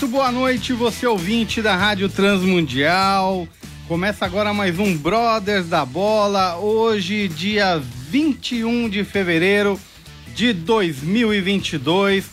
[0.00, 3.48] Muito boa noite, você ouvinte da Rádio Transmundial.
[3.88, 9.76] Começa agora mais um Brothers da Bola, hoje, dia 21 de fevereiro
[10.36, 12.26] de 2022.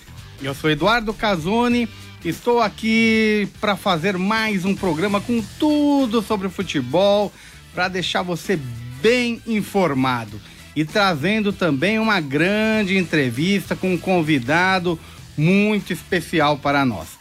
[0.43, 1.89] Eu sou Eduardo Casoni,
[2.23, 7.33] estou aqui para fazer mais um programa com tudo sobre futebol,
[7.73, 8.59] para deixar você
[9.01, 10.39] bem informado
[10.75, 14.99] e trazendo também uma grande entrevista com um convidado
[15.35, 17.14] muito especial para nós.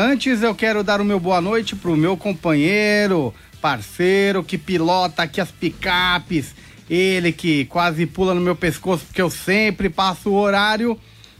[0.00, 5.24] Antes eu quero dar o meu boa noite para o meu companheiro, parceiro que pilota
[5.24, 6.54] aqui as picapes,
[6.88, 10.96] ele que quase pula no meu pescoço porque eu sempre passo o horário,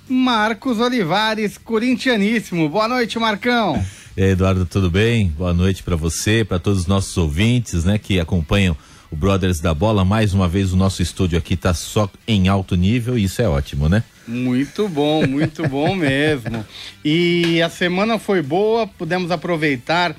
[0.08, 2.68] Marcos Olivares, corintianíssimo.
[2.68, 3.80] Boa noite, Marcão.
[4.16, 5.28] E aí, Eduardo, tudo bem?
[5.28, 8.76] Boa noite para você, para todos os nossos ouvintes, né, que acompanham
[9.08, 10.04] o Brothers da Bola.
[10.04, 13.48] Mais uma vez o nosso estúdio aqui tá só em alto nível e isso é
[13.48, 14.02] ótimo, né?
[14.28, 16.64] Muito bom, muito bom mesmo.
[17.02, 20.14] E a semana foi boa, pudemos aproveitar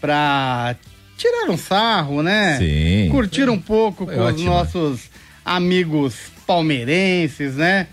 [0.00, 0.76] para
[1.16, 2.58] tirar um sarro, né?
[2.58, 3.08] Sim.
[3.10, 5.10] Curtir um pouco Foi com os nossos
[5.42, 6.14] amigos
[6.46, 7.86] palmeirenses, né?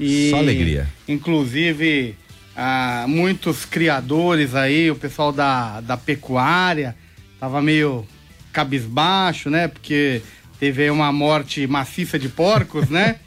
[0.00, 0.88] E, Só alegria.
[1.06, 2.16] Inclusive,
[2.56, 6.96] ah, muitos criadores aí, o pessoal da, da pecuária,
[7.38, 8.06] tava meio
[8.52, 9.68] cabisbaixo, né?
[9.68, 10.22] Porque
[10.58, 13.16] teve aí uma morte maciça de porcos, né?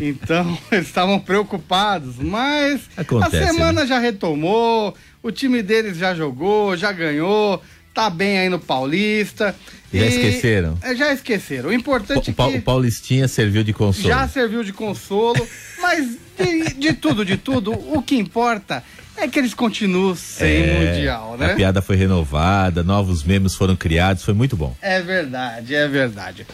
[0.00, 3.86] Então, eles estavam preocupados, mas Acontece, a semana né?
[3.86, 7.62] já retomou, o time deles já jogou, já ganhou,
[7.94, 9.54] tá bem aí no Paulista.
[9.92, 10.76] Já esqueceram?
[10.82, 11.68] É, já esqueceram.
[11.68, 14.08] O importante O, Pa- é que o Paulistinha serviu de consolo.
[14.08, 15.46] já serviu de consolo,
[15.80, 18.82] mas de, de tudo, de tudo, o que importa
[19.22, 21.52] é que eles continuam sem É, mundial, né?
[21.52, 24.76] A piada foi renovada, novos memes foram criados, foi muito bom.
[24.82, 26.46] É verdade, é verdade.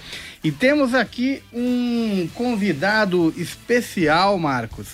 [0.45, 4.89] E temos aqui um convidado especial, Marcos.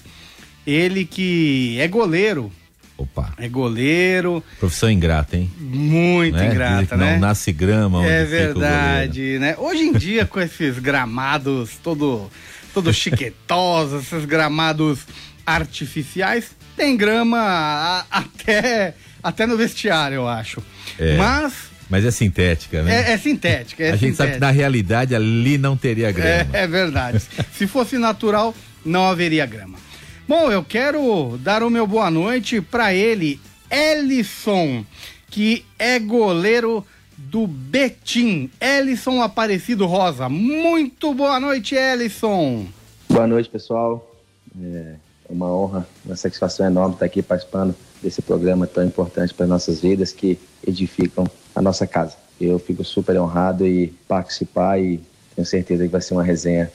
[0.66, 2.50] Ele que é goleiro.
[2.96, 5.50] Opa, É goleiro, profissão ingrata, hein?
[5.58, 6.46] muito Né?
[6.46, 7.14] Ingrata, que né?
[7.14, 9.56] Não nasce grama É verdade, né?
[9.58, 12.30] Hoje em dia, com esses gramados todo,
[12.72, 15.00] todo chiquetosos, esses gramados
[15.44, 20.62] artificiais, tem grama a- até, até no vestiário, eu acho.
[20.98, 21.54] É, Mas
[21.90, 23.10] Mas é sintética, né?
[23.10, 23.84] é, é sintética.
[23.84, 24.46] É a gente sabe que sintética.
[24.46, 26.50] na realidade ali não teria grama.
[26.56, 27.20] É, é verdade.
[27.52, 28.54] Se fosse natural,
[28.84, 29.78] não haveria grama.
[30.26, 33.38] Bom, eu quero dar o meu boa noite para ele,
[33.70, 34.84] Ellison,
[35.30, 36.84] que é goleiro
[37.16, 38.50] do Betim.
[38.60, 40.28] Ellison Aparecido Rosa.
[40.28, 42.66] Muito boa noite, Ellison.
[43.08, 44.10] Boa noite, pessoal.
[44.62, 44.94] É
[45.34, 50.12] uma honra, uma satisfação enorme estar aqui participando desse programa tão importante para nossas vidas
[50.12, 52.16] que edificam a nossa casa.
[52.40, 55.00] Eu fico super honrado em participar e
[55.34, 56.70] tenho certeza que vai ser uma resenha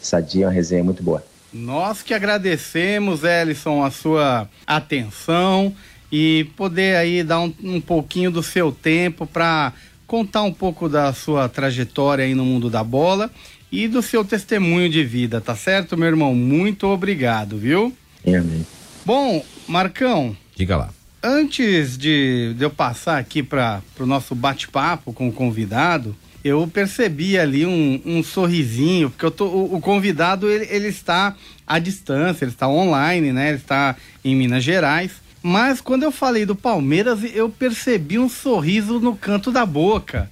[0.00, 1.24] sadia, uma resenha muito boa.
[1.52, 5.74] Nós que agradecemos, Ellison, a sua atenção
[6.10, 9.72] e poder aí dar um, um pouquinho do seu tempo para
[10.06, 13.30] contar um pouco da sua trajetória aí no mundo da bola
[13.70, 16.34] e do seu testemunho de vida, tá certo, meu irmão?
[16.34, 17.92] Muito obrigado, viu?
[18.26, 18.66] Amém.
[19.04, 20.90] Bom, Marcão, Diga lá.
[21.22, 27.38] antes de, de eu passar aqui para o nosso bate-papo com o convidado, eu percebi
[27.38, 31.34] ali um, um sorrisinho, porque eu tô, o, o convidado ele, ele está
[31.66, 33.48] à distância, ele está online, né?
[33.48, 35.12] Ele está em Minas Gerais.
[35.46, 40.30] Mas quando eu falei do Palmeiras, eu percebi um sorriso no canto da boca,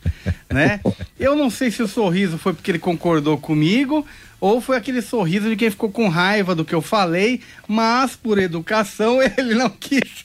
[0.49, 0.81] né?
[1.21, 4.07] Eu não sei se o sorriso foi porque ele concordou comigo
[4.41, 8.39] ou foi aquele sorriso de quem ficou com raiva do que eu falei, mas por
[8.39, 10.25] educação ele não quis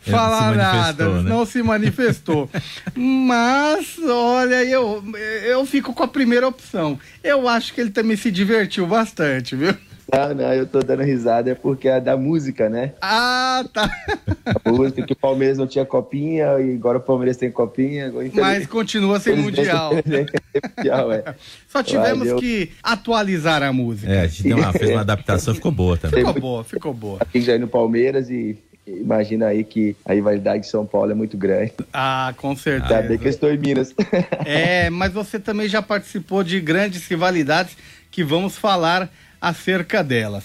[0.00, 1.28] falar nada, né?
[1.28, 2.48] não se manifestou.
[2.94, 5.04] mas, olha, eu,
[5.44, 6.98] eu fico com a primeira opção.
[7.22, 9.76] Eu acho que ele também se divertiu bastante, viu?
[10.10, 12.92] Não, não, eu tô dando risada é porque é da música, né?
[13.00, 13.90] Ah, tá.
[14.46, 18.10] A música que o Palmeiras não tinha copinha e agora o Palmeiras tem copinha.
[18.32, 19.92] Mas continua sem mundial.
[20.78, 21.34] mundial, é.
[21.68, 22.36] Só tivemos Valeu.
[22.38, 24.10] que atualizar a música.
[24.10, 26.24] É, a gente deu uma, fez uma adaptação, ficou boa também.
[26.24, 27.18] Ficou boa, ficou boa.
[27.20, 28.56] Aqui já é no Palmeiras e
[28.86, 31.72] imagina aí que a rivalidade de São Paulo é muito grande.
[31.92, 33.24] Ah, com Ainda bem que certeza.
[33.24, 33.94] eu estou em Minas.
[34.46, 37.76] É, mas você também já participou de grandes rivalidades
[38.10, 40.44] que vamos falar acerca delas.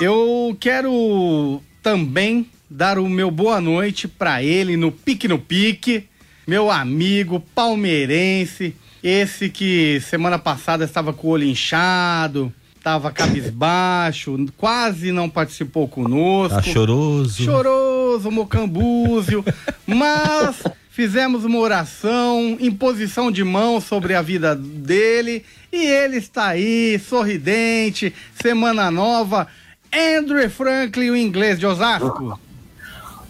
[0.00, 6.08] Eu quero também dar o meu boa noite para ele no Pique no Pique,
[6.46, 15.12] meu amigo palmeirense, esse que semana passada estava com o olho inchado, estava cabisbaixo, quase
[15.12, 16.56] não participou conosco.
[16.56, 17.44] Tá choroso.
[17.44, 19.44] Choroso, mocambúzio,
[19.86, 25.42] mas fizemos uma oração, imposição de mão sobre a vida dele
[25.72, 29.48] e ele está aí, sorridente, semana nova.
[29.90, 32.38] Andrew Franklin, o inglês de Osasco.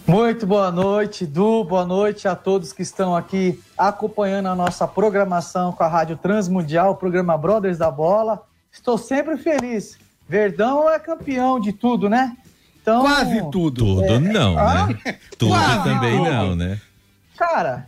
[0.05, 1.63] Muito boa noite, Du.
[1.63, 6.91] Boa noite a todos que estão aqui acompanhando a nossa programação com a Rádio Transmundial,
[6.91, 8.43] o programa Brothers da Bola.
[8.69, 9.97] Estou sempre feliz.
[10.27, 12.35] Verdão é campeão de tudo, né?
[12.81, 13.85] Então, Quase tudo.
[13.85, 14.19] Tudo é...
[14.19, 15.17] não, ah, né?
[15.37, 16.29] Tudo Quase também tudo.
[16.29, 16.81] não, né?
[17.37, 17.87] Cara,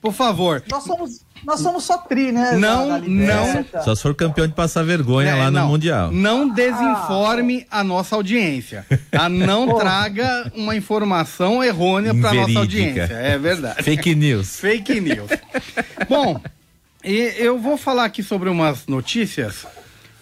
[0.00, 0.62] por favor.
[0.68, 2.56] Nós somos, nós somos só tri, né?
[2.56, 3.64] Não, não.
[3.84, 6.10] Só se for campeão de passar vergonha é, lá no não, Mundial.
[6.10, 8.84] Não desinforme ah, a nossa audiência.
[9.10, 9.28] Tá?
[9.28, 13.12] Não traga uma informação errônea para nossa audiência.
[13.12, 13.82] É verdade.
[13.82, 14.58] Fake news.
[14.58, 15.30] Fake news.
[16.08, 16.40] Bom,
[17.04, 19.66] eu vou falar aqui sobre umas notícias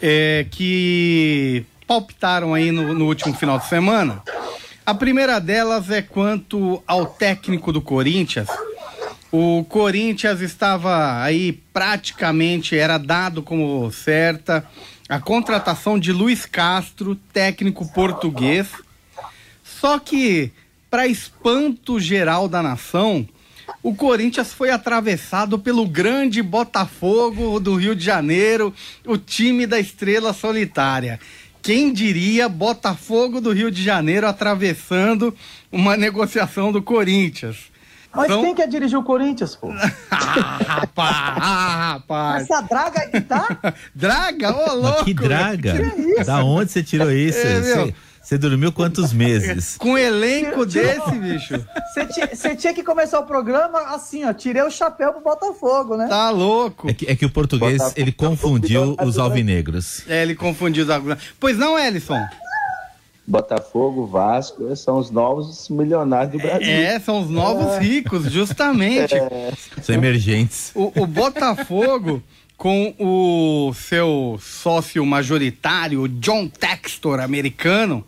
[0.00, 4.22] é, que palpitaram aí no, no último final de semana.
[4.84, 8.48] A primeira delas é quanto ao técnico do Corinthians,
[9.32, 14.66] o Corinthians estava aí praticamente, era dado como certa
[15.08, 18.68] a contratação de Luiz Castro, técnico português.
[19.62, 20.50] Só que,
[20.90, 23.28] para espanto geral da nação,
[23.82, 28.74] o Corinthians foi atravessado pelo grande Botafogo do Rio de Janeiro,
[29.06, 31.20] o time da estrela solitária.
[31.70, 35.32] Quem diria Botafogo do Rio de Janeiro atravessando
[35.70, 37.70] uma negociação do Corinthians?
[38.12, 38.42] Mas então...
[38.42, 39.70] quem quer dirigir o Corinthians, pô?
[40.10, 42.42] ah, rapaz, ah, rapaz.
[42.42, 43.74] Essa draga aí tá?
[43.94, 44.50] draga?
[44.52, 44.96] Ô, louco!
[44.96, 45.76] Mas que draga?
[45.76, 46.24] Que isso?
[46.24, 47.38] Da onde você tirou isso?
[47.38, 47.94] É, você,
[48.30, 49.74] você dormiu quantos meses?
[49.82, 51.66] Com um elenco desse, bicho.
[52.32, 54.32] Você tinha que começar o programa assim, ó.
[54.32, 56.06] Tirei o chapéu pro Botafogo, né?
[56.06, 56.88] Tá louco.
[56.88, 58.00] É que, é que o português, Botafogo.
[58.00, 60.08] ele confundiu os alvinegros.
[60.08, 61.24] É, ele confundiu os alvinegros.
[61.40, 62.24] Pois não, Ellison?
[63.26, 66.68] Botafogo, Vasco, são os novos milionários do Brasil.
[66.68, 67.80] É, são os novos é.
[67.80, 69.12] ricos, justamente.
[69.12, 69.52] É.
[69.82, 70.70] São emergentes.
[70.72, 72.22] O, o Botafogo,
[72.56, 78.04] com o seu sócio majoritário, John Textor, americano,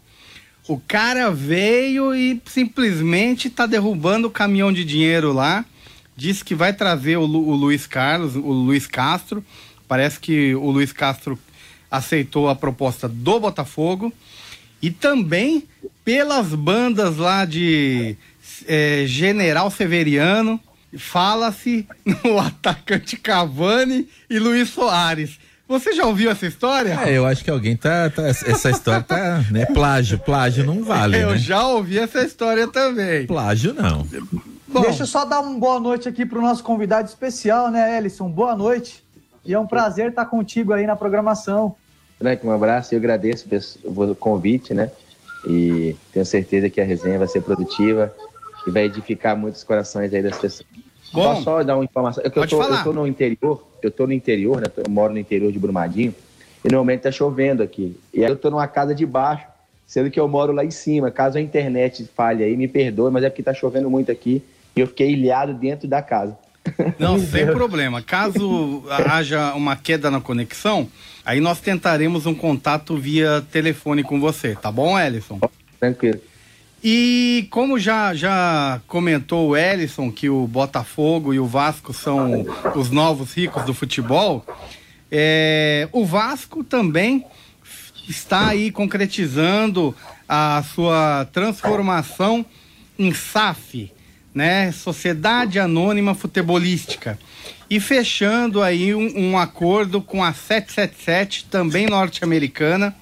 [0.69, 5.65] o cara veio e simplesmente está derrubando o caminhão de dinheiro lá.
[6.17, 9.45] Disse que vai trazer o, Lu, o Luiz Carlos, o Luiz Castro.
[9.89, 11.39] Parece que o Luiz Castro
[11.91, 14.13] aceitou a proposta do Botafogo
[14.81, 15.65] e também
[16.05, 18.17] pelas bandas lá de
[18.67, 20.61] é, General Severiano,
[20.97, 21.87] fala-se
[22.25, 25.39] no atacante Cavani e Luiz Soares.
[25.73, 27.01] Você já ouviu essa história?
[27.03, 28.11] É, eu acho que alguém tá.
[28.11, 29.43] tá essa história tá.
[29.51, 30.19] Né, plágio.
[30.19, 31.19] Plágio não vale.
[31.19, 31.39] Eu né?
[31.39, 33.27] já ouvi essa história também.
[33.27, 34.07] Plágio não.
[34.69, 38.29] Bom, Deixa eu só dar uma boa noite aqui pro nosso convidado especial, né, Ellison?
[38.29, 39.03] Boa noite.
[39.47, 41.75] E é um prazer estar contigo aí na programação.
[42.19, 43.49] Frank, um abraço e eu agradeço
[43.83, 44.91] o convite, né?
[45.47, 48.15] E tenho certeza que a resenha vai ser produtiva
[48.67, 50.69] e vai edificar muitos corações aí das pessoas.
[51.15, 52.23] Bom, Posso só dar uma informação?
[52.23, 54.67] É eu, tô, eu tô no interior, eu tô no interior, né?
[54.77, 56.15] Eu moro no interior de Brumadinho
[56.65, 57.97] e normalmente tá chovendo aqui.
[58.13, 59.47] E aí eu tô numa casa de baixo,
[59.87, 61.11] sendo que eu moro lá em cima.
[61.11, 64.43] Caso a internet falhe aí, me perdoe, mas é porque tá chovendo muito aqui
[64.75, 66.37] e eu fiquei ilhado dentro da casa.
[66.99, 68.01] Não, sem problema.
[68.01, 70.89] Caso haja uma queda na conexão,
[71.25, 75.41] aí nós tentaremos um contato via telefone com você, tá bom, Ellison?
[75.79, 76.21] Tranquilo.
[76.85, 82.91] E como já, já comentou o Ellison que o Botafogo e o Vasco são os
[82.91, 84.45] novos ricos do futebol,
[85.11, 87.25] é, o Vasco também
[88.09, 89.95] está aí concretizando
[90.29, 92.45] a sua transformação
[92.99, 93.93] em SAF,
[94.35, 94.73] né?
[94.73, 97.19] Sociedade Anônima Futebolística.
[97.71, 102.95] E fechando aí um, um acordo com a 777, também norte-americana,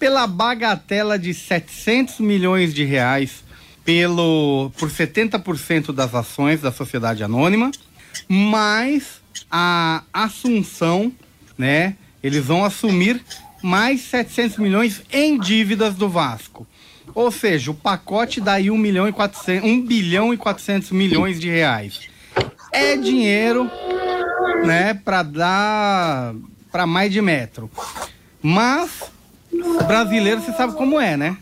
[0.00, 3.44] pela bagatela de 700 milhões de reais
[3.84, 7.70] pelo, por 70% das ações da Sociedade Anônima,
[8.26, 11.12] mais a assunção,
[11.56, 11.96] né?
[12.22, 13.22] Eles vão assumir
[13.62, 16.66] mais 700 milhões em dívidas do Vasco.
[17.14, 21.38] Ou seja, o pacote dá aí 1 milhão e 400, 1 bilhão e 400 milhões
[21.38, 22.00] de reais.
[22.72, 23.70] É dinheiro,
[24.64, 26.34] né, para dar
[26.70, 27.70] para mais de metro.
[28.42, 29.10] Mas
[29.86, 31.36] brasileiro você sabe como é, né?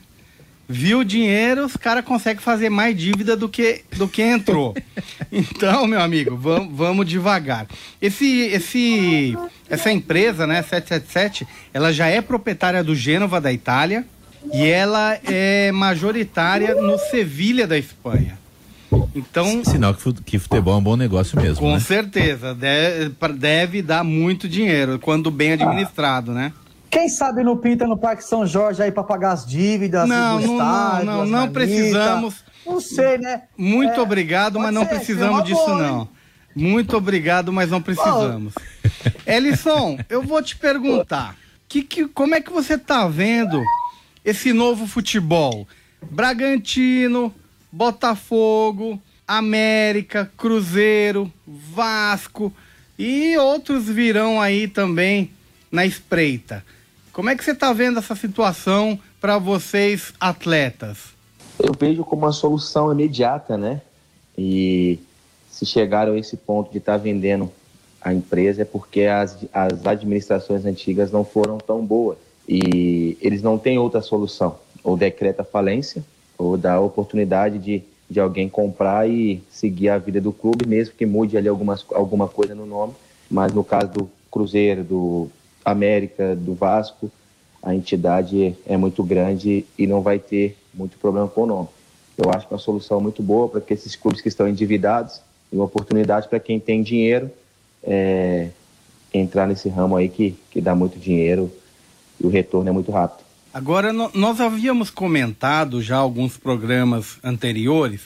[0.69, 4.77] viu o dinheiro, os caras conseguem fazer mais dívida do que, do que entrou.
[5.33, 7.67] então, meu amigo, vamos, vamos devagar.
[8.03, 9.37] Esse, esse,
[9.71, 14.05] essa empresa, né, 777, ela já é proprietária do Gênova da Itália
[14.53, 18.39] e ela é majoritária no Sevilha da Espanha.
[19.15, 21.61] Então, Sinal que futebol é um bom negócio mesmo.
[21.61, 21.81] Com né?
[21.81, 26.35] certeza, deve, deve dar muito dinheiro quando bem administrado, ah.
[26.35, 26.53] né?
[26.91, 30.09] Quem sabe não pinta no Parque São Jorge aí para pagar as dívidas?
[30.09, 32.45] Não, não, estádio, não, não, não precisamos.
[32.65, 33.43] Não sei, né?
[33.57, 36.01] Muito é, obrigado, mas não ser, precisamos disso, boa, não.
[36.01, 36.09] Hein?
[36.55, 38.55] Muito obrigado, mas não precisamos.
[39.27, 41.37] Ellison, eu vou te perguntar:
[41.69, 43.63] que, que, como é que você tá vendo
[44.25, 45.69] esse novo futebol?
[46.11, 47.35] Bragantino,
[47.71, 52.53] Botafogo, América, Cruzeiro, Vasco
[52.99, 55.31] e outros virão aí também
[55.71, 56.65] na espreita.
[57.19, 61.17] Como é que você está vendo essa situação para vocês, atletas?
[61.59, 63.83] Eu vejo como uma solução imediata, né?
[64.39, 65.01] E
[65.51, 67.51] se chegaram a esse ponto de estar tá vendendo
[68.01, 72.19] a empresa é porque as, as administrações antigas não foram tão boas.
[72.49, 74.57] E eles não têm outra solução.
[74.85, 76.05] Ou decreta falência,
[76.39, 81.05] ou dá oportunidade de, de alguém comprar e seguir a vida do clube, mesmo que
[81.05, 82.95] mude ali algumas, alguma coisa no nome.
[83.29, 85.29] Mas no caso do Cruzeiro, do
[85.71, 87.11] América, do Vasco,
[87.63, 91.69] a entidade é muito grande e não vai ter muito problema com o nome.
[92.17, 95.21] Eu acho que é uma solução muito boa para que esses clubes que estão endividados
[95.53, 97.31] e uma oportunidade para quem tem dinheiro
[97.83, 98.49] é,
[99.13, 101.51] entrar nesse ramo aí que, que dá muito dinheiro
[102.21, 103.27] e o retorno é muito rápido.
[103.53, 108.03] Agora, nós havíamos comentado já alguns programas anteriores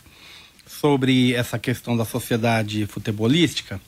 [0.67, 3.81] sobre essa questão da sociedade futebolística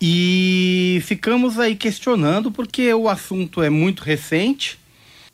[0.00, 4.78] e ficamos aí questionando porque o assunto é muito recente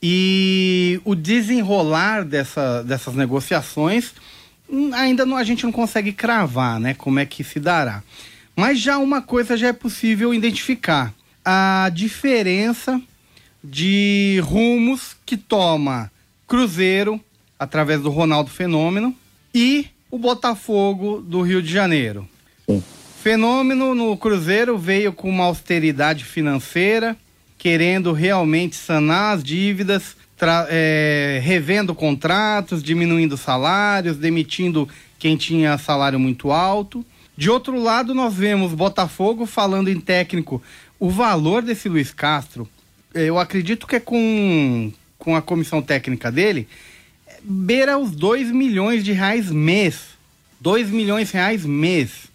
[0.02, 4.12] e o desenrolar dessa, dessas negociações
[4.70, 6.94] hum, ainda não, a gente não consegue cravar, né?
[6.94, 8.02] Como é que se dará.
[8.54, 11.14] Mas já uma coisa já é possível identificar:
[11.44, 13.00] a diferença
[13.62, 16.10] de rumos que toma
[16.46, 17.20] Cruzeiro
[17.58, 19.14] através do Ronaldo Fenômeno
[19.54, 22.28] e o Botafogo do Rio de Janeiro.
[22.68, 22.82] Sim.
[23.22, 27.16] Fenômeno no Cruzeiro veio com uma austeridade financeira,
[27.56, 30.16] querendo realmente sanar as dívidas,
[30.68, 34.88] é, revendo contratos, diminuindo salários, demitindo
[35.20, 37.06] quem tinha salário muito alto.
[37.36, 40.60] De outro lado, nós vemos Botafogo falando em técnico.
[40.98, 42.68] O valor desse Luiz Castro,
[43.14, 46.66] eu acredito que é com, com a comissão técnica dele,
[47.40, 50.10] beira os 2 milhões de reais mês.
[50.60, 52.31] 2 milhões de reais mês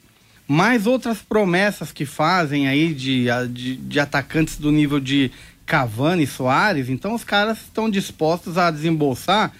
[0.47, 5.31] mais outras promessas que fazem aí de, de, de atacantes do nível de
[5.65, 9.51] Cavani e Soares, então os caras estão dispostos a desembolsar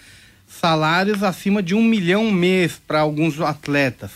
[0.48, 4.12] salários acima de um milhão mês para alguns atletas.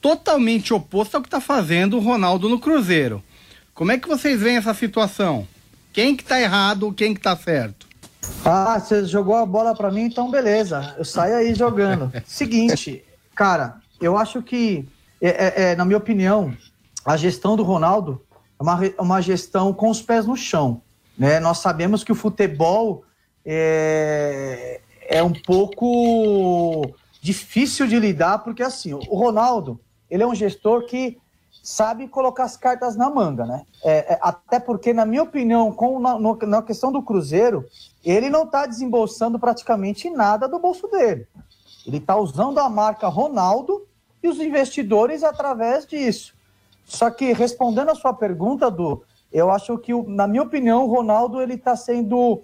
[0.00, 3.22] Totalmente oposto ao que está fazendo o Ronaldo no Cruzeiro.
[3.74, 5.48] Como é que vocês veem essa situação?
[5.92, 7.88] Quem que está errado, quem que está certo?
[8.44, 10.94] Ah, você jogou a bola para mim, então beleza.
[10.96, 12.12] Eu saio aí jogando.
[12.24, 13.02] Seguinte,
[13.34, 14.86] cara, eu acho que
[15.20, 16.56] é, é, é, na minha opinião,
[17.04, 18.22] a gestão do Ronaldo
[18.58, 20.82] é uma, uma gestão com os pés no chão.
[21.18, 21.40] Né?
[21.40, 23.04] Nós sabemos que o futebol
[23.44, 26.82] é, é um pouco
[27.20, 29.80] difícil de lidar, porque assim, o Ronaldo,
[30.10, 31.18] ele é um gestor que
[31.62, 33.64] sabe colocar as cartas na manga, né?
[33.82, 37.64] É, é, até porque, na minha opinião, com, na, na questão do Cruzeiro,
[38.04, 41.26] ele não está desembolsando praticamente nada do bolso dele.
[41.86, 43.86] Ele está usando a marca Ronaldo
[44.24, 46.32] e os investidores através disso.
[46.86, 51.42] Só que respondendo a sua pergunta, Du, eu acho que, na minha opinião, o Ronaldo
[51.42, 52.40] ele está sendo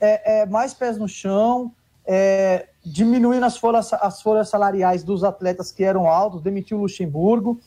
[0.00, 1.70] é, é, mais pés no chão,
[2.04, 7.60] é, diminuindo as folhas, as folhas salariais dos atletas que eram altos, demitiu o Luxemburgo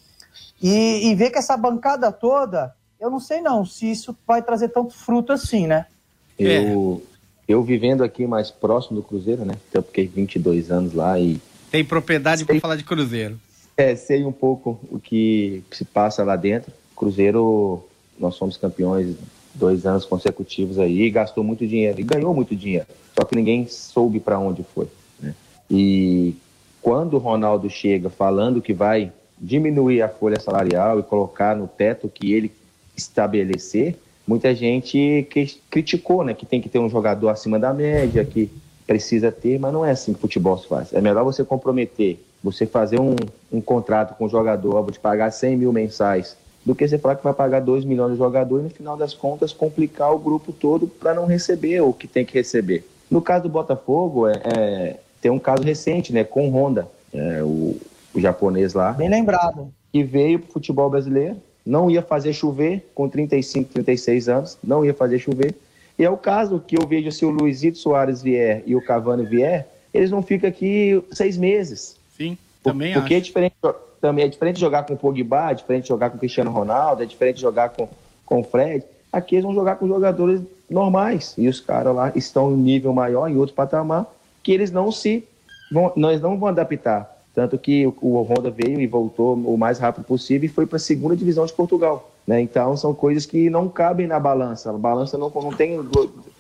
[0.61, 4.69] e, e ver que essa bancada toda, eu não sei não se isso vai trazer
[4.69, 5.85] tanto fruto assim, né?
[6.37, 7.01] Eu,
[7.47, 9.55] eu vivendo aqui mais próximo do Cruzeiro, né?
[9.73, 11.39] Eu fiquei 22 anos lá e
[11.71, 13.39] tem propriedade para falar de Cruzeiro.
[13.75, 16.71] É, sei um pouco o que se passa lá dentro.
[16.95, 17.83] Cruzeiro,
[18.19, 19.15] nós somos campeões
[19.53, 22.87] dois anos consecutivos aí, gastou muito dinheiro e ganhou muito dinheiro.
[23.17, 24.87] Só que ninguém soube para onde foi.
[25.19, 25.35] Né?
[25.69, 26.35] E
[26.81, 32.09] quando o Ronaldo chega falando que vai diminuir a folha salarial e colocar no teto
[32.09, 32.51] que ele
[32.95, 33.95] estabelecer,
[34.27, 38.49] muita gente que criticou, né, que tem que ter um jogador acima da média, que
[38.85, 40.93] precisa ter, mas não é assim que futebol se faz.
[40.93, 43.15] É melhor você comprometer você fazer um,
[43.51, 46.35] um contrato com o jogador, vou te pagar 100 mil mensais,
[46.65, 49.13] do que você falar que vai pagar 2 milhões de jogador e no final das
[49.13, 52.85] contas complicar o grupo todo para não receber o que tem que receber.
[53.09, 57.77] No caso do Botafogo, é, é tem um caso recente, né, com Honda, é, o,
[58.13, 58.91] o japonês lá.
[58.91, 59.69] Bem lembrado.
[59.91, 64.93] Que veio pro futebol brasileiro, não ia fazer chover com 35, 36 anos, não ia
[64.93, 65.55] fazer chover.
[65.97, 69.25] E é o caso que eu vejo se o Luizito Soares vier e o Cavani
[69.25, 71.95] vier, eles não ficam aqui seis meses.
[72.63, 73.21] Também Porque acho.
[73.21, 73.55] é diferente,
[73.99, 77.05] também é diferente jogar com o Pogba, é diferente jogar com o Cristiano Ronaldo, é
[77.05, 77.89] diferente jogar com,
[78.25, 78.83] com o Fred.
[79.11, 81.35] Aqui eles vão jogar com jogadores normais.
[81.37, 84.07] E os caras lá estão em um nível maior, em outro patamar,
[84.41, 85.27] que eles não se.
[85.71, 87.11] Vão, nós não vão adaptar.
[87.35, 90.77] Tanto que o, o Honda veio e voltou o mais rápido possível e foi para
[90.77, 92.11] a segunda divisão de Portugal.
[92.25, 92.41] Né?
[92.41, 94.69] Então são coisas que não cabem na balança.
[94.69, 95.79] A balança não, não tem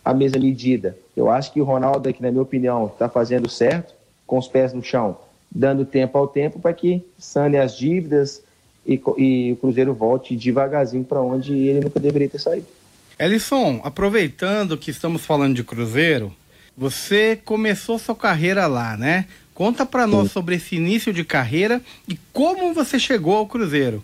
[0.03, 0.97] a mesma medida.
[1.15, 3.93] Eu acho que o Ronaldo, aqui, na minha opinião, está fazendo certo,
[4.25, 5.17] com os pés no chão,
[5.53, 8.41] dando tempo ao tempo para que sane as dívidas
[8.85, 12.65] e, e o Cruzeiro volte devagarzinho para onde ele nunca deveria ter saído.
[13.19, 16.33] Elisson, aproveitando que estamos falando de Cruzeiro,
[16.75, 19.25] você começou sua carreira lá, né?
[19.53, 24.03] Conta para nós sobre esse início de carreira e como você chegou ao Cruzeiro.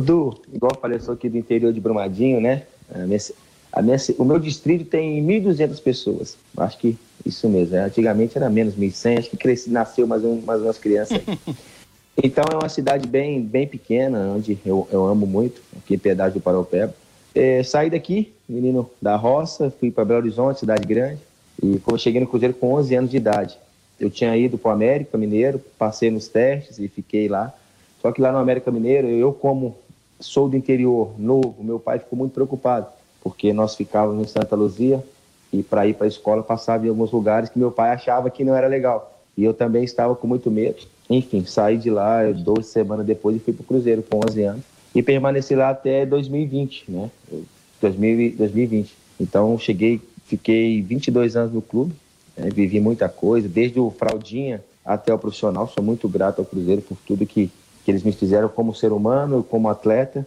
[0.00, 2.62] Du, igual falei, eu sou aqui do interior de Brumadinho, né?
[2.94, 3.18] A minha,
[3.70, 6.38] a minha, o meu distrito tem 1.200 pessoas.
[6.56, 7.74] Acho que isso mesmo.
[7.74, 7.84] Né?
[7.84, 11.38] Antigamente era menos 1.100, acho que cresci, nasceu mais, um, mais umas crianças aí.
[12.22, 16.34] então é uma cidade bem, bem pequena, onde eu, eu amo muito, aqui em Piedade
[16.34, 16.94] do Paraupeba.
[17.34, 21.20] É, saí daqui, menino da roça, fui para Belo Horizonte, cidade grande,
[21.62, 23.56] e cheguei no Cruzeiro com 11 anos de idade.
[23.98, 27.54] Eu tinha ido para o América Mineiro, passei nos testes e fiquei lá.
[28.00, 29.76] Só que lá no América Mineiro, eu como
[30.18, 32.86] sou do interior, novo, meu pai ficou muito preocupado,
[33.22, 35.02] porque nós ficávamos em Santa Luzia
[35.52, 38.42] e para ir para a escola passava em alguns lugares que meu pai achava que
[38.42, 39.20] não era legal.
[39.36, 40.82] E eu também estava com muito medo.
[41.08, 44.64] Enfim, saí de lá 12 semanas depois e fui para o Cruzeiro com 11 anos.
[44.94, 47.10] E permaneci lá até 2020, né?
[47.80, 48.94] 2020.
[49.20, 51.94] Então, cheguei, fiquei 22 anos no clube,
[52.36, 52.48] né?
[52.50, 55.68] vivi muita coisa, desde o fraldinha até o profissional.
[55.68, 57.50] Sou muito grato ao Cruzeiro por tudo que,
[57.84, 60.26] que eles me fizeram como ser humano, como atleta.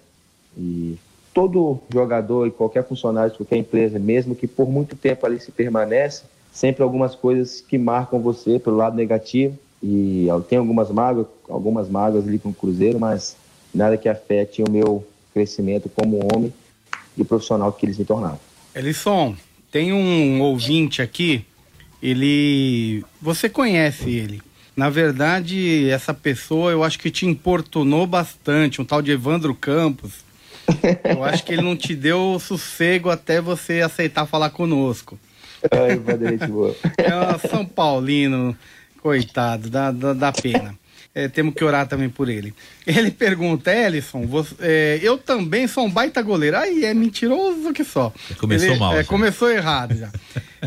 [0.58, 0.98] E
[1.36, 5.52] todo jogador e qualquer funcionário de qualquer empresa, mesmo que por muito tempo ali se
[5.52, 6.24] permanece,
[6.54, 9.60] sempre algumas coisas que marcam você pelo lado negativo.
[9.84, 13.36] E tem algumas mágoas, algumas mágoas ali com o Cruzeiro, mas
[13.74, 16.54] nada que afete o meu crescimento como homem
[17.18, 18.40] e profissional que eles me tornaram.
[18.74, 19.36] Elisson,
[19.70, 21.46] tem um ouvinte aqui,
[22.02, 23.04] ele.
[23.22, 24.42] Você conhece ele.
[24.76, 30.25] Na verdade, essa pessoa eu acho que te importunou bastante, um tal de Evandro Campos.
[31.04, 35.20] Eu acho que ele não te deu sossego até você aceitar falar conosco.
[35.72, 36.76] Ai, Vanderlei, boa.
[36.98, 38.56] É São Paulino,
[39.02, 40.76] coitado, dá, dá, dá pena.
[41.14, 42.54] É, temos que orar também por ele.
[42.86, 46.58] Ele pergunta, Ellison, você, é, eu também sou um baita goleiro.
[46.58, 48.12] Aí é mentiroso que só.
[48.38, 48.94] Começou ele, mal.
[48.94, 49.10] É, já.
[49.10, 50.12] começou errado já.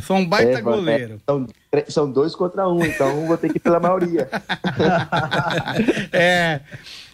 [0.03, 1.21] Sou um baita É, goleiro.
[1.27, 1.47] São,
[1.89, 4.27] são dois contra um, então vou ter que ir pela maioria.
[6.13, 6.61] é,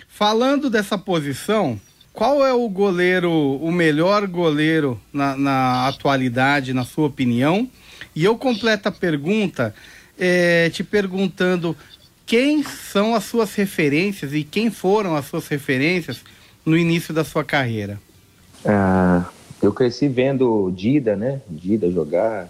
[0.06, 1.80] falando dessa posição,
[2.14, 7.68] qual é o goleiro, o melhor goleiro na, na atualidade, na sua opinião?
[8.14, 9.74] E eu completo a pergunta
[10.16, 11.76] é, te perguntando
[12.24, 16.22] quem são as suas referências e quem foram as suas referências
[16.64, 18.00] no início da sua carreira?
[18.64, 19.24] Ah,
[19.60, 21.40] eu cresci vendo Dida, né?
[21.50, 22.48] Dida jogar,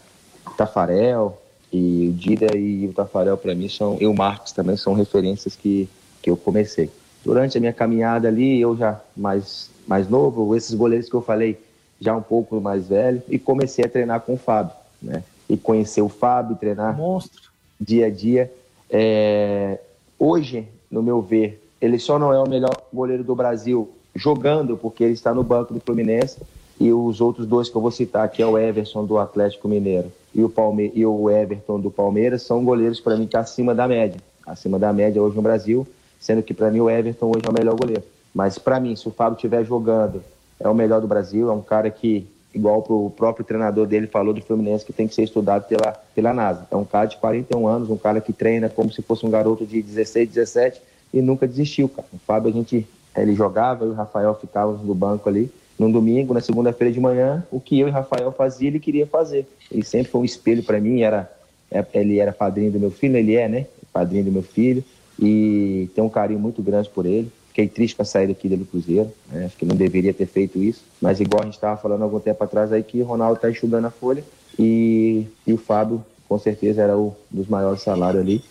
[0.59, 1.41] Tafarel,
[1.73, 5.57] e o Dida e o Tafarel para mim são, e o Marcos também são referências
[5.57, 5.89] que,
[6.21, 6.91] que eu comecei.
[7.25, 11.59] Durante a minha caminhada ali, eu já mais, mais novo, esses goleiros que eu falei,
[12.01, 15.25] já um pouco mais velho, e comecei a treinar com o Fábio, né?
[15.49, 17.51] E conhecer o Fábio, treinar Monstro.
[17.81, 18.53] dia a dia.
[18.91, 19.79] É,
[20.19, 25.03] hoje, no meu ver, ele só não é o melhor goleiro do Brasil jogando, porque
[25.03, 26.39] ele está no banco do Fluminense.
[26.79, 30.11] E os outros dois que eu vou citar, que é o Everson do Atlético Mineiro
[30.35, 33.87] e o, Palme e o Everton do Palmeiras, são goleiros para mim que acima da
[33.87, 34.21] média.
[34.45, 35.87] Acima da média hoje no Brasil,
[36.25, 38.03] sendo que para mim o Everton hoje é o melhor goleiro.
[38.35, 40.25] Mas para mim, se o Fábio estiver jogando,
[40.59, 44.33] é o melhor do Brasil, é um cara que igual o próprio treinador dele falou
[44.33, 46.67] do Fluminense, que tem que ser estudado pela, pela NASA.
[46.71, 49.67] É um cara de 41 anos, um cara que treina como se fosse um garoto
[49.67, 50.81] de 16, 17
[51.13, 52.09] e nunca desistiu, cara.
[52.11, 55.53] O Fábio, a gente, ele jogava, eu e o Rafael ficávamos no banco ali.
[55.79, 59.07] No domingo, na segunda-feira de manhã, o que eu e o Rafael fazia, ele queria
[59.07, 59.47] fazer.
[59.71, 61.31] Ele sempre foi um espelho para mim, era,
[61.93, 63.67] ele era padrinho do meu filho, ele é, né?
[63.93, 64.83] Padrinho do meu filho.
[65.19, 67.31] E tem um carinho muito grande por ele.
[67.49, 69.45] Fiquei triste com a saída aqui dele do Cruzeiro, né?
[69.47, 72.43] acho que não deveria ter feito isso, mas igual a gente estava falando algum tempo
[72.43, 74.25] atrás aí que o Ronaldo está enxugando a folha
[74.59, 78.43] e, e o Fábio com certeza era o dos maiores salários ali.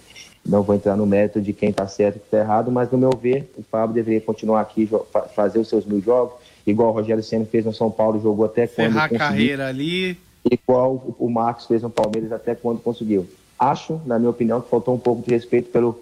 [0.45, 2.97] Não vou entrar no mérito de quem está certo e quem está errado, mas no
[2.97, 4.89] meu ver, o Fábio deveria continuar aqui,
[5.35, 8.67] fazer os seus mil jogos, igual o Rogério Senna fez no São Paulo, jogou até
[8.67, 9.27] quando Ferrar conseguiu.
[9.27, 10.17] carreira ali.
[10.49, 13.27] igual o Marcos fez no Palmeiras até quando conseguiu.
[13.59, 16.01] Acho, na minha opinião, que faltou um pouco de respeito pelo,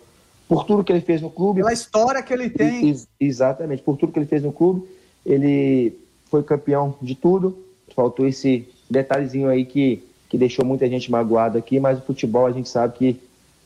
[0.52, 1.62] por tudo que ele fez no clube.
[1.62, 2.90] Pela história que ele tem.
[2.90, 4.86] Ex exatamente, por tudo que ele fez no clube.
[5.26, 5.98] Ele
[6.30, 7.58] foi campeão de tudo.
[7.96, 12.52] Faltou esse detalhezinho aí que, que deixou muita gente magoada aqui, mas o futebol a
[12.52, 13.22] gente sabe que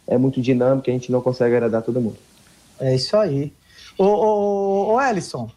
[0.06, 2.18] é muito dinâmico, a gente não consegue agradar todo mundo.
[2.80, 3.52] É isso aí.
[3.98, 5.50] Ô, ô, ô Ellison,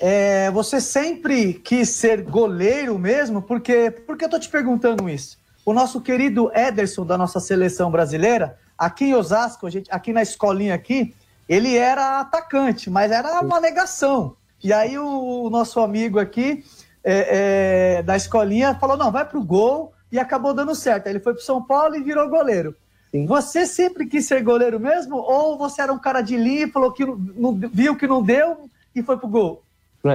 [0.00, 3.42] é, você sempre quis ser goleiro mesmo?
[3.42, 5.38] Porque, por que eu tô te perguntando isso?
[5.66, 10.74] O nosso querido Ederson da nossa seleção brasileira, aqui em Osasco, gente, aqui na escolinha
[10.74, 11.14] aqui,
[11.48, 14.36] ele era atacante, mas era uma negação.
[14.62, 16.64] E aí o, o nosso amigo aqui
[17.02, 21.06] é, é, da escolinha falou: não, vai pro gol e acabou dando certo.
[21.06, 22.74] Aí ele foi pro São Paulo e virou goleiro.
[23.10, 23.24] Sim.
[23.26, 25.16] Você sempre quis ser goleiro mesmo?
[25.16, 29.02] Ou você era um cara de linha falou que não, viu que não deu e
[29.02, 29.62] foi pro gol?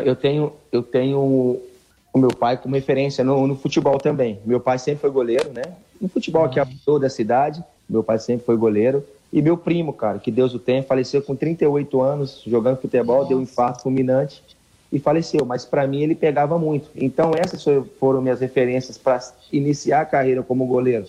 [0.05, 1.19] Eu tenho, eu tenho
[2.13, 4.39] o meu pai como referência no, no futebol também.
[4.45, 5.63] Meu pai sempre foi goleiro, né?
[5.99, 9.03] No futebol aqui é toda a cidade, meu pai sempre foi goleiro.
[9.31, 13.29] E meu primo, cara, que Deus o tenha, faleceu com 38 anos jogando futebol, Nossa.
[13.29, 14.43] deu um infarto fulminante
[14.91, 15.43] e faleceu.
[15.45, 16.89] Mas para mim ele pegava muito.
[16.95, 17.65] Então essas
[17.99, 19.19] foram minhas referências para
[19.51, 21.07] iniciar a carreira como goleiro.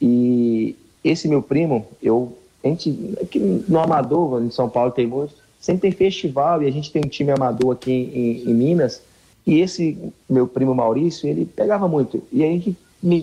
[0.00, 5.34] E esse meu primo, eu, a gente, aqui no Amador, em São Paulo tem muito,
[5.60, 9.02] sempre tem festival e a gente tem um time amador aqui em, em, em Minas.
[9.46, 9.96] E esse
[10.28, 12.22] meu primo Maurício, ele pegava muito.
[12.32, 12.76] E a gente,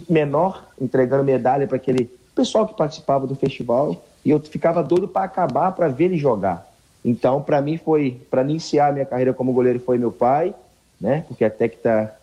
[0.09, 4.03] menor, entregando medalha para aquele pessoal que participava do festival.
[4.25, 6.71] E eu ficava doido para acabar, para ver ele jogar.
[7.03, 10.53] Então, para mim foi, para iniciar a minha carreira como goleiro foi meu pai,
[10.99, 11.25] né?
[11.27, 12.15] Porque até que tá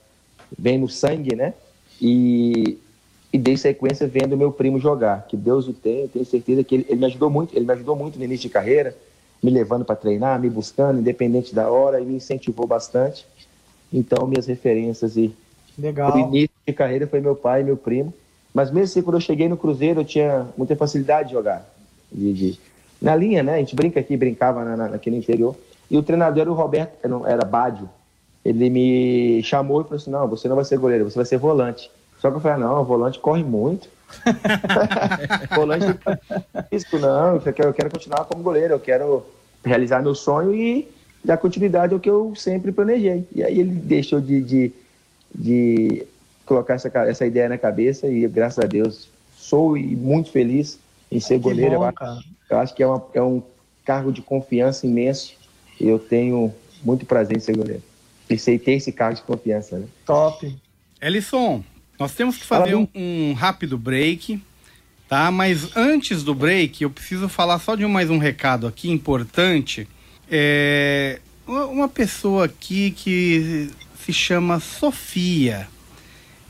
[0.56, 1.52] bem no sangue, né?
[2.00, 2.78] E
[3.32, 5.26] e dei sequência vendo meu primo jogar.
[5.28, 7.94] Que Deus o tenha, tenho certeza que ele, ele, me ajudou muito, ele me ajudou
[7.94, 8.96] muito no início de carreira,
[9.42, 13.26] me levando para treinar, me buscando, independente da hora, e me incentivou bastante.
[13.92, 15.34] Então, minhas referências e
[15.78, 16.14] Legal.
[16.14, 18.12] o início de carreira foi meu pai e meu primo.
[18.52, 21.64] Mas mesmo assim, quando eu cheguei no Cruzeiro, eu tinha muita facilidade de jogar.
[22.10, 22.60] De, de...
[23.00, 23.54] Na linha, né?
[23.54, 25.56] A gente brinca aqui, brincava na, na, naquele interior.
[25.90, 26.92] E o treinador era o Roberto,
[27.26, 27.88] era Bádio.
[28.44, 31.38] Ele me chamou e falou assim: não, você não vai ser goleiro, você vai ser
[31.38, 31.90] volante.
[32.20, 33.88] Só que eu falei, não, o volante corre muito.
[35.54, 35.86] volante
[36.70, 39.24] risco, não, eu quero, eu quero continuar como goleiro, eu quero
[39.64, 40.88] realizar meu sonho e
[41.24, 43.26] dar continuidade ao que eu sempre planejei.
[43.34, 44.72] E aí ele deixou de, de,
[45.34, 46.06] de
[46.50, 51.20] colocar essa, essa ideia na cabeça e graças a Deus sou e muito feliz em
[51.20, 51.76] ser goleiro.
[51.76, 53.40] Bom, eu, acho, eu, acho, que é, uma, é um
[53.84, 55.34] cargo de confiança imenso
[55.80, 57.82] e eu tenho muito prazer em ser goleiro.
[58.28, 59.78] E ter esse cargo de confiança.
[59.78, 59.86] Né?
[60.04, 60.52] Top.
[61.00, 61.62] Elisson,
[61.96, 64.42] nós temos que fazer um, um, rápido break,
[65.08, 65.30] tá?
[65.30, 69.86] Mas antes do break, eu preciso falar só de mais um recado aqui importante.
[70.28, 73.70] É uma pessoa aqui que
[74.04, 75.68] se chama Sofia.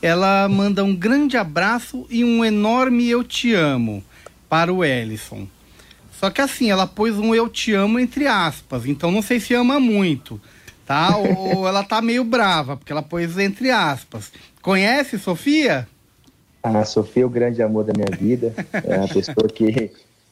[0.03, 4.03] Ela manda um grande abraço e um enorme eu te amo
[4.49, 5.47] para o Ellison.
[6.13, 9.55] Só que assim, ela pôs um eu te amo entre aspas, então não sei se
[9.55, 10.41] ama muito,
[10.87, 11.17] tá?
[11.17, 14.33] Ou ela tá meio brava, porque ela pôs entre aspas.
[14.61, 15.89] Conhece Sofia?
[16.63, 18.55] A Sofia é o grande amor da minha vida.
[18.85, 19.91] É a pessoa que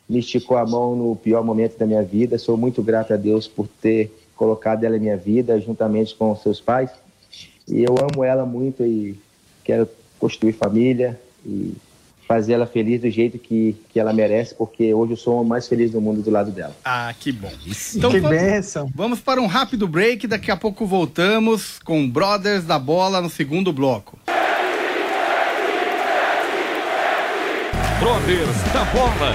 [0.08, 2.38] me esticou a mão no pior momento da minha vida.
[2.38, 6.60] Sou muito grato a Deus por ter colocado ela em minha vida, juntamente com seus
[6.60, 6.90] pais.
[7.66, 9.18] E eu amo ela muito e
[9.68, 9.86] quero
[10.18, 11.74] construir família e
[12.26, 15.68] fazer ela feliz do jeito que, que ela merece, porque hoje eu sou o mais
[15.68, 16.74] feliz do mundo do lado dela.
[16.82, 17.52] Ah, que bom.
[17.94, 18.90] Então, que vamos, bênção.
[18.94, 23.70] Vamos para um rápido break, daqui a pouco voltamos com Brothers da Bola no segundo
[23.70, 24.18] bloco.
[28.00, 29.34] Brothers da Bola.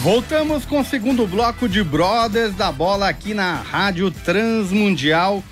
[0.00, 5.44] Voltamos com o segundo bloco de Brothers da Bola aqui na Rádio Transmundial.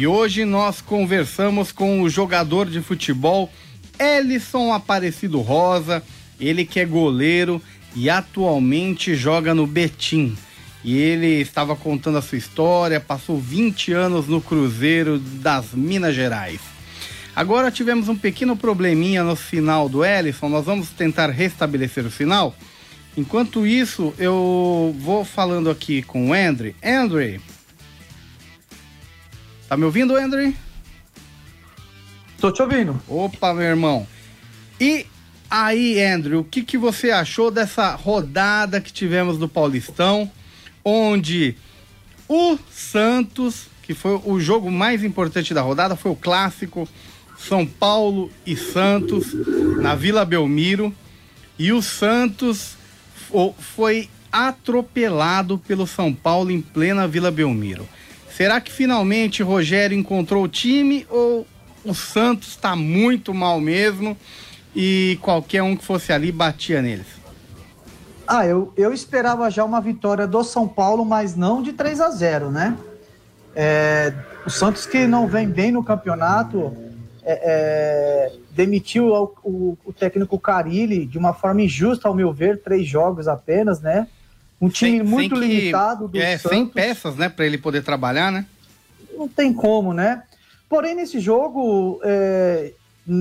[0.00, 3.52] E hoje nós conversamos com o jogador de futebol
[3.98, 6.02] Ellison Aparecido Rosa,
[6.40, 7.60] ele que é goleiro
[7.94, 10.34] e atualmente joga no Betim.
[10.82, 16.62] E ele estava contando a sua história, passou 20 anos no Cruzeiro das Minas Gerais.
[17.36, 22.56] Agora tivemos um pequeno probleminha no final do Ellison, nós vamos tentar restabelecer o final.
[23.18, 26.74] Enquanto isso, eu vou falando aqui com o Andre.
[26.82, 27.38] Andre,
[29.70, 30.52] Tá me ouvindo, André?
[32.40, 33.00] Tô te ouvindo.
[33.06, 34.04] Opa, meu irmão.
[34.80, 35.06] E
[35.48, 40.28] aí, Andrew, o que, que você achou dessa rodada que tivemos do Paulistão,
[40.84, 41.54] onde
[42.28, 46.88] o Santos, que foi o jogo mais importante da rodada, foi o clássico
[47.38, 49.32] São Paulo e Santos
[49.80, 50.92] na Vila Belmiro,
[51.56, 52.76] e o Santos
[53.60, 57.88] foi atropelado pelo São Paulo em plena Vila Belmiro.
[58.36, 61.46] Será que finalmente Rogério encontrou o time ou
[61.84, 64.16] o Santos está muito mal mesmo
[64.74, 67.06] e qualquer um que fosse ali batia neles.
[68.26, 72.10] Ah, eu, eu esperava já uma vitória do São Paulo, mas não de 3 a
[72.10, 72.76] 0 né?
[73.56, 74.14] É,
[74.46, 76.72] o Santos que não vem bem no campeonato
[77.24, 82.62] é, é, demitiu o, o, o, técnico Carilli de uma forma injusta, ao meu ver,
[82.62, 84.06] três jogos apenas, né?
[84.60, 86.50] Um time sem, muito sem que, limitado do é, Santos.
[86.50, 88.46] Sem peças, né, para ele poder trabalhar, né?
[89.16, 90.22] Não tem como, né?
[90.68, 92.72] Porém, nesse jogo, é,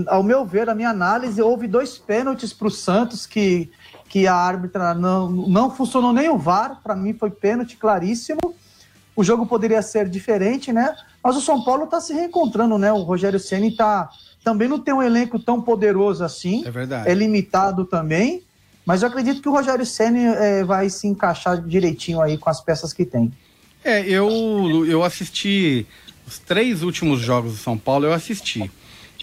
[0.07, 3.71] ao meu ver, a minha análise, houve dois pênaltis para o Santos que,
[4.07, 8.53] que a árbitra não, não funcionou nem o VAR, para mim foi pênalti claríssimo.
[9.15, 10.95] O jogo poderia ser diferente, né?
[11.23, 12.91] Mas o São Paulo está se reencontrando, né?
[12.91, 14.09] O Rogério Ceni tá
[14.43, 16.65] também não tem um elenco tão poderoso assim.
[16.65, 17.09] É verdade.
[17.09, 18.43] É limitado também.
[18.85, 22.61] Mas eu acredito que o Rogério Ceni é, vai se encaixar direitinho aí com as
[22.61, 23.31] peças que tem.
[23.83, 25.85] É, eu, eu assisti
[26.27, 28.69] os três últimos jogos do São Paulo, eu assisti.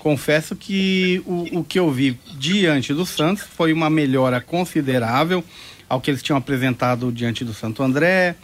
[0.01, 5.43] Confesso que o, o que eu vi diante do Santos foi uma melhora considerável
[5.89, 8.37] ao que eles tinham apresentado diante do Santo André,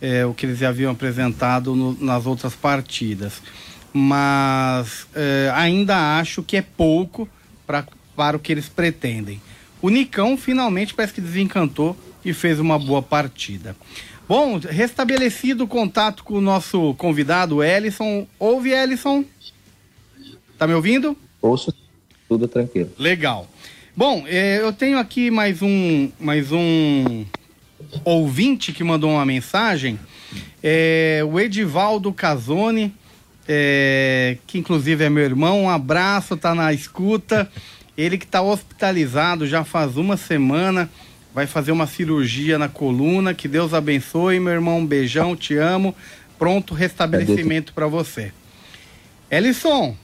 [0.00, 3.34] é, o que eles haviam apresentado no, nas outras partidas.
[3.92, 7.28] Mas é, ainda acho que é pouco
[7.66, 9.40] pra, para o que eles pretendem.
[9.80, 13.76] O Nicão finalmente parece que desencantou e fez uma boa partida.
[14.28, 18.26] Bom, restabelecido o contato com o nosso convidado, Ellison.
[18.38, 19.24] Ouve, Ellison?
[20.58, 21.16] Tá me ouvindo?
[21.40, 21.72] Ouço,
[22.28, 22.90] tudo tranquilo.
[22.98, 23.48] Legal.
[23.94, 27.24] Bom, é, eu tenho aqui mais um, mais um
[28.04, 29.98] ouvinte que mandou uma mensagem,
[30.62, 32.92] é, o Edivaldo Casoni,
[33.48, 37.50] é, que inclusive é meu irmão, um abraço, tá na escuta.
[37.96, 40.90] Ele que está hospitalizado já faz uma semana,
[41.34, 43.32] vai fazer uma cirurgia na coluna.
[43.32, 44.80] Que Deus abençoe, meu irmão.
[44.80, 45.94] Um beijão, te amo.
[46.38, 48.32] Pronto restabelecimento para você.
[49.30, 49.96] Ellison,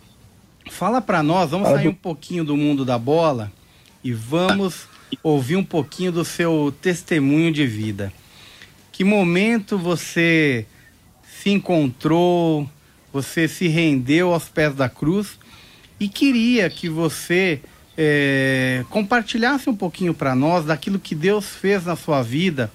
[0.70, 3.52] fala para nós, vamos sair um pouquinho do mundo da bola
[4.02, 4.88] e vamos
[5.22, 8.12] ouvir um pouquinho do seu testemunho de vida.
[8.90, 10.66] Que momento você
[11.22, 12.68] se encontrou,
[13.12, 15.38] você se rendeu aos pés da cruz
[16.00, 17.61] e queria que você
[17.96, 22.70] é, compartilhasse um pouquinho para nós daquilo que Deus fez na sua vida.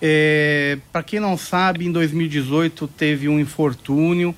[0.00, 4.34] É, para quem não sabe, em 2018 teve um infortúnio,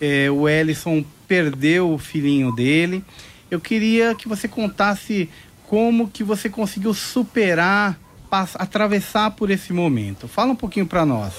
[0.00, 3.04] é, o Ellison perdeu o filhinho dele.
[3.50, 5.28] Eu queria que você contasse
[5.66, 10.28] como que você conseguiu superar, passar, atravessar por esse momento.
[10.28, 11.32] Fala um pouquinho para nós.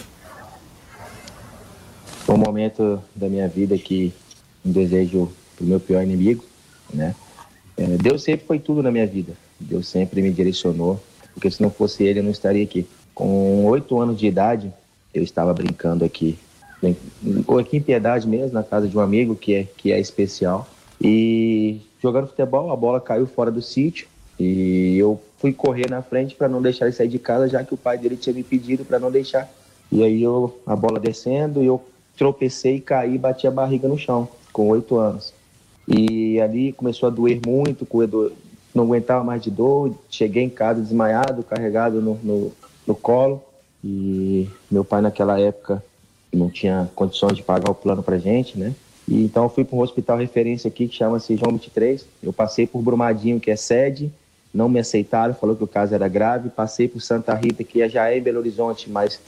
[2.25, 4.13] Foi um momento da minha vida que
[4.65, 6.43] um desejo para o meu pior inimigo,
[6.93, 7.15] né?
[7.77, 9.33] É, Deus sempre foi tudo na minha vida.
[9.59, 10.99] Deus sempre me direcionou,
[11.33, 12.87] porque se não fosse Ele eu não estaria aqui.
[13.13, 14.71] Com oito anos de idade,
[15.13, 16.37] eu estava brincando aqui,
[17.47, 20.67] ou aqui em Piedade mesmo, na casa de um amigo que é, que é especial.
[21.01, 24.07] E jogando futebol, a bola caiu fora do sítio
[24.39, 27.73] e eu fui correr na frente para não deixar ele sair de casa, já que
[27.73, 29.51] o pai dele tinha me pedido para não deixar.
[29.91, 31.81] E aí eu, a bola descendo, eu
[32.15, 35.33] tropecei, caí e bati a barriga no chão, com oito anos.
[35.87, 37.87] E ali começou a doer muito,
[38.75, 39.95] não aguentava mais de dor.
[40.09, 42.51] Cheguei em casa desmaiado, carregado no, no,
[42.85, 43.41] no colo.
[43.83, 45.83] E meu pai naquela época
[46.33, 48.73] não tinha condições de pagar o plano pra gente, né?
[49.07, 52.05] E então eu fui para um hospital referência aqui que chama-se João 23.
[52.21, 54.11] Eu passei por Brumadinho, que é sede,
[54.53, 56.49] não me aceitaram, falou que o caso era grave.
[56.49, 59.21] Passei por Santa Rita, que já é em Belo Horizonte, mas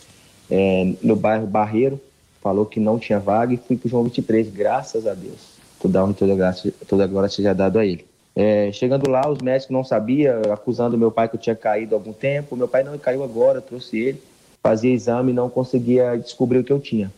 [0.52, 2.00] é, no bairro Barreiro,
[2.42, 5.59] falou que não tinha vaga e fui para o João 23, graças a Deus.
[5.82, 8.06] Toda honra e toda, graça, toda glória seja dado a ele.
[8.36, 11.98] É, chegando lá, os médicos não sabiam, acusando meu pai que eu tinha caído há
[11.98, 12.56] algum tempo.
[12.56, 14.22] Meu pai não caiu agora, trouxe ele,
[14.62, 17.12] fazia exame e não conseguia descobrir o que eu tinha.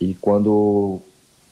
[0.00, 1.00] E quando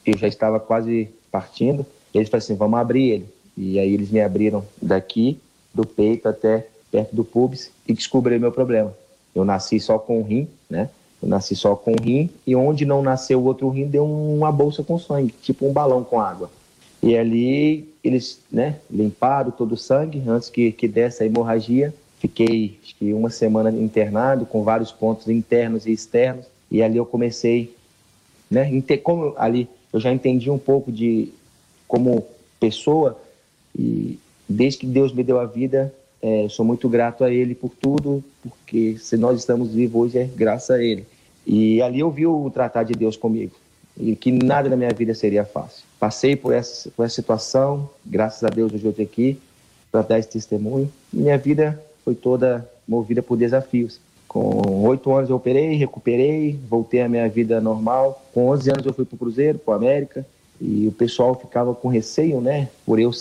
[0.05, 3.25] eu já estava quase partindo, eles falaram assim, vamos abrir ele.
[3.55, 5.39] E aí eles me abriram daqui
[5.73, 8.93] do peito até perto do pubis e descobri meu problema.
[9.35, 10.89] Eu nasci só com um rim, né?
[11.21, 14.51] Eu nasci só com um rim e onde não nasceu o outro rim deu uma
[14.51, 16.49] bolsa com sangue, tipo um balão com água.
[17.01, 21.93] E ali eles, né, limparam todo o sangue antes que, que desse a hemorragia.
[22.19, 26.45] Fiquei acho que uma semana internado com vários pontos internos e externos.
[26.71, 27.75] E ali eu comecei,
[28.49, 28.69] né,
[29.03, 31.33] como ali eu já entendi um pouco de
[31.87, 32.25] como
[32.59, 33.19] pessoa
[33.77, 37.71] e desde que Deus me deu a vida, é, sou muito grato a Ele por
[37.71, 41.05] tudo, porque se nós estamos vivos hoje é graças a Ele.
[41.45, 43.55] E ali eu vi o tratar de Deus comigo,
[43.97, 45.83] e que nada na minha vida seria fácil.
[45.99, 49.39] Passei por essa, por essa situação, graças a Deus hoje eu estou aqui
[49.91, 50.91] para dar esse testemunho.
[51.11, 53.99] Minha vida foi toda movida por desafios.
[54.27, 58.23] Com oito anos eu operei, recuperei, voltei à minha vida normal.
[58.33, 60.25] Com 11 anos eu fui para o Cruzeiro, para o América.
[60.61, 63.11] e o pessoal ficava com receio, né, por eu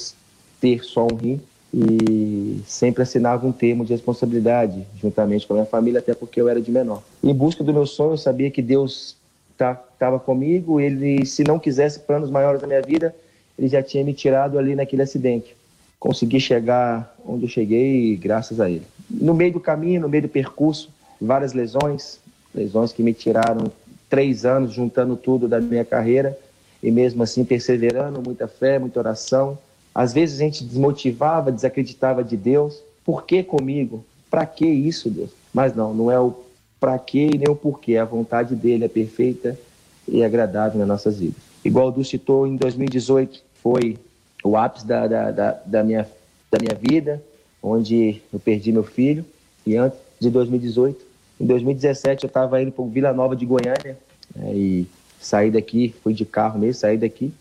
[0.60, 1.40] ter só um rim
[1.72, 6.48] e sempre assinava um termo de responsabilidade juntamente com a minha família, até porque eu
[6.48, 7.02] era de menor.
[7.22, 9.16] Em busca do meu sonho, eu sabia que Deus
[9.52, 13.14] estava tá, comigo, ele, se não quisesse planos maiores da minha vida,
[13.58, 15.56] ele já tinha me tirado ali naquele acidente.
[15.98, 18.86] Consegui chegar onde eu cheguei graças a ele.
[19.10, 20.88] No meio do caminho, no meio do percurso,
[21.20, 22.20] várias lesões,
[22.54, 23.70] lesões que me tiraram
[24.08, 26.38] três anos juntando tudo da minha carreira
[26.82, 29.58] e mesmo assim perseverando, muita fé, muita oração.
[29.98, 32.80] Às vezes a gente desmotivava, desacreditava de Deus.
[33.04, 34.04] Por que comigo?
[34.30, 35.30] Para que isso, Deus?
[35.52, 36.32] Mas não, não é o
[36.78, 37.96] para que e nem o porquê.
[37.96, 39.58] A vontade dele é perfeita
[40.06, 41.42] e agradável nas nossas vidas.
[41.64, 43.98] Igual o Du citou, em 2018 foi
[44.44, 46.08] o ápice da, da, da, da, minha,
[46.48, 47.20] da minha vida,
[47.60, 49.24] onde eu perdi meu filho.
[49.66, 51.04] E antes de 2018,
[51.40, 53.98] em 2017 eu estava indo para Vila Nova de Goiânia
[54.36, 54.86] né, e
[55.20, 57.32] saí daqui, fui de carro mesmo, saí daqui.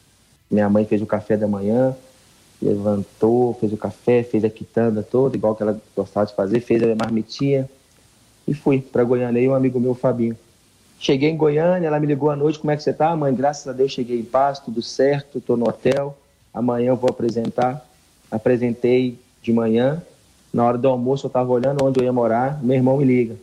[0.50, 1.96] Minha mãe fez o café da manhã,
[2.62, 6.82] levantou, fez o café, fez a quitanda toda, igual que ela gostava de fazer, fez
[6.84, 7.70] a marmitinha
[8.48, 9.39] e fui para Goiânia.
[9.39, 10.38] E um amigo meu, Fabinho.
[11.00, 13.34] Cheguei em Goiânia, ela me ligou à noite, como é que você tá, mãe?
[13.34, 16.17] Graças a Deus cheguei em paz, tudo certo, tô no hotel.
[16.52, 17.88] Amanhã eu vou apresentar.
[18.32, 20.02] Apresentei de manhã.
[20.52, 23.36] Na hora do almoço eu estava olhando onde eu ia morar, meu irmão me liga.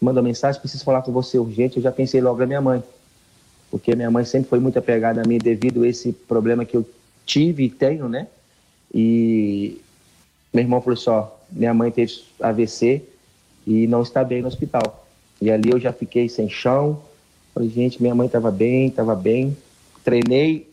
[0.00, 1.78] Manda mensagem, preciso falar com você urgente.
[1.78, 2.82] Eu já pensei logo na minha mãe.
[3.70, 6.84] Porque minha mãe sempre foi muito apegada a mim devido a esse problema que eu
[7.24, 8.26] tive e tenho, né?
[8.92, 9.80] E
[10.52, 13.02] meu irmão falou só, minha mãe teve AVC
[13.66, 15.06] e não está bem no hospital.
[15.40, 17.00] E ali eu já fiquei sem chão.
[17.54, 19.56] Falei, gente, minha mãe estava bem, estava bem.
[20.04, 20.68] Treinei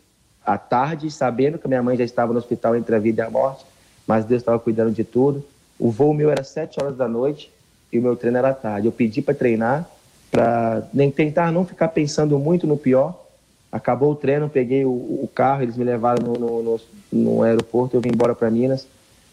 [0.45, 3.29] à tarde, sabendo que minha mãe já estava no hospital entre a vida e a
[3.29, 3.65] morte,
[4.05, 5.43] mas Deus estava cuidando de tudo.
[5.77, 7.51] O voo meu era sete horas da noite
[7.91, 8.87] e o meu treino era à tarde.
[8.87, 9.89] Eu pedi para treinar,
[10.31, 13.26] para nem tentar não ficar pensando muito no pior.
[13.71, 16.79] Acabou o treino, peguei o, o carro, eles me levaram no, no, no,
[17.11, 18.87] no aeroporto, eu vim embora para Minas.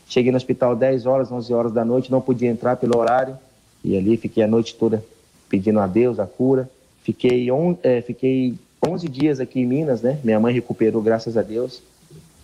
[0.09, 3.38] Cheguei no hospital 10 horas, 11 horas da noite, não podia entrar pelo horário.
[3.83, 5.05] E ali fiquei a noite toda
[5.49, 6.68] pedindo a Deus a cura.
[7.03, 8.55] Fiquei, on, é, fiquei
[8.87, 10.18] 11 dias aqui em Minas, né?
[10.25, 11.83] Minha mãe recuperou, graças a Deus.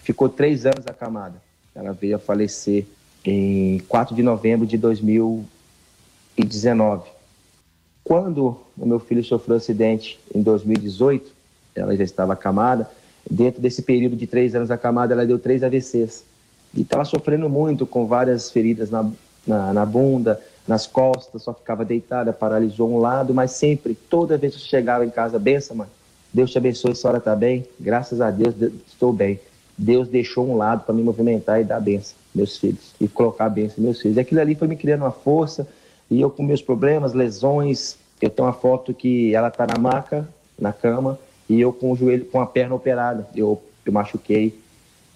[0.03, 1.35] Ficou três anos acamada.
[1.75, 2.87] Ela veio a falecer
[3.25, 7.09] em 4 de novembro de 2019.
[8.03, 11.31] Quando o meu filho sofreu um acidente em 2018,
[11.75, 12.89] ela já estava acamada.
[13.29, 16.25] Dentro desse período de três anos acamada, ela deu três AVCs.
[16.75, 19.11] E estava sofrendo muito, com várias feridas na,
[19.47, 24.55] na, na, bunda, nas costas, só ficava deitada, paralisou um lado, mas sempre, toda vez
[24.55, 25.89] que chegava em casa, benção, mãe,
[26.33, 27.67] Deus te abençoe, a senhora está bem?
[27.79, 28.55] Graças a Deus,
[28.87, 29.41] estou bem.
[29.77, 33.49] Deus deixou um lado para me movimentar e dar benção, meus filhos, e colocar a
[33.49, 34.17] benção meus filhos.
[34.17, 35.67] E aquilo ali foi me criando uma força,
[36.09, 40.29] e eu com meus problemas, lesões, eu tenho uma foto que ela está na maca,
[40.59, 41.19] na cama,
[41.51, 43.27] e eu com o joelho, com a perna operada.
[43.35, 44.57] Eu, eu machuquei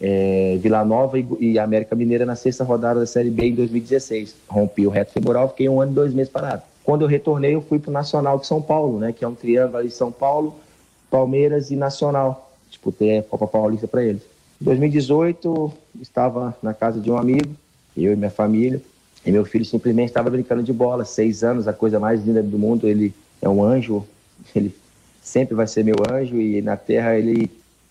[0.01, 4.35] é, Vila Nova e, e, América Mineira na sexta rodada da Série B em 2016.
[4.49, 6.63] Rompi o reto femoral, fiquei um ano e dois meses parado.
[6.83, 9.35] Quando eu retornei, eu fui para o Nacional de São Paulo, né, que é um
[9.35, 10.57] triângulo ali São Paulo,
[11.09, 12.53] Palmeiras e Nacional.
[12.69, 14.23] Disputei a Copa Paulista para eles.
[14.61, 17.55] Em 2018, estava na casa de um amigo,
[17.97, 18.83] eu e minha família,
[19.25, 22.59] e meu filho simplesmente estava brincando de bola, seis anos, a coisa mais linda do
[22.59, 22.89] mundo.
[22.89, 24.05] Ele é um anjo,
[24.55, 24.75] ele
[25.25, 27.51] sempre vai ser meu anjo, e na terra ele,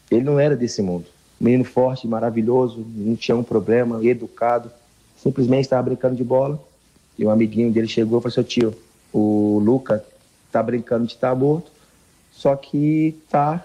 [0.10, 1.08] ele não era desse mundo
[1.43, 4.72] menino forte, maravilhoso, não tinha um problema, educado.
[5.17, 6.60] Simplesmente estava brincando de bola.
[7.19, 8.74] E um amiguinho dele chegou e falou assim, tio,
[9.12, 10.04] o Luca
[10.52, 11.72] tá brincando de estar morto,
[12.32, 13.63] só que tá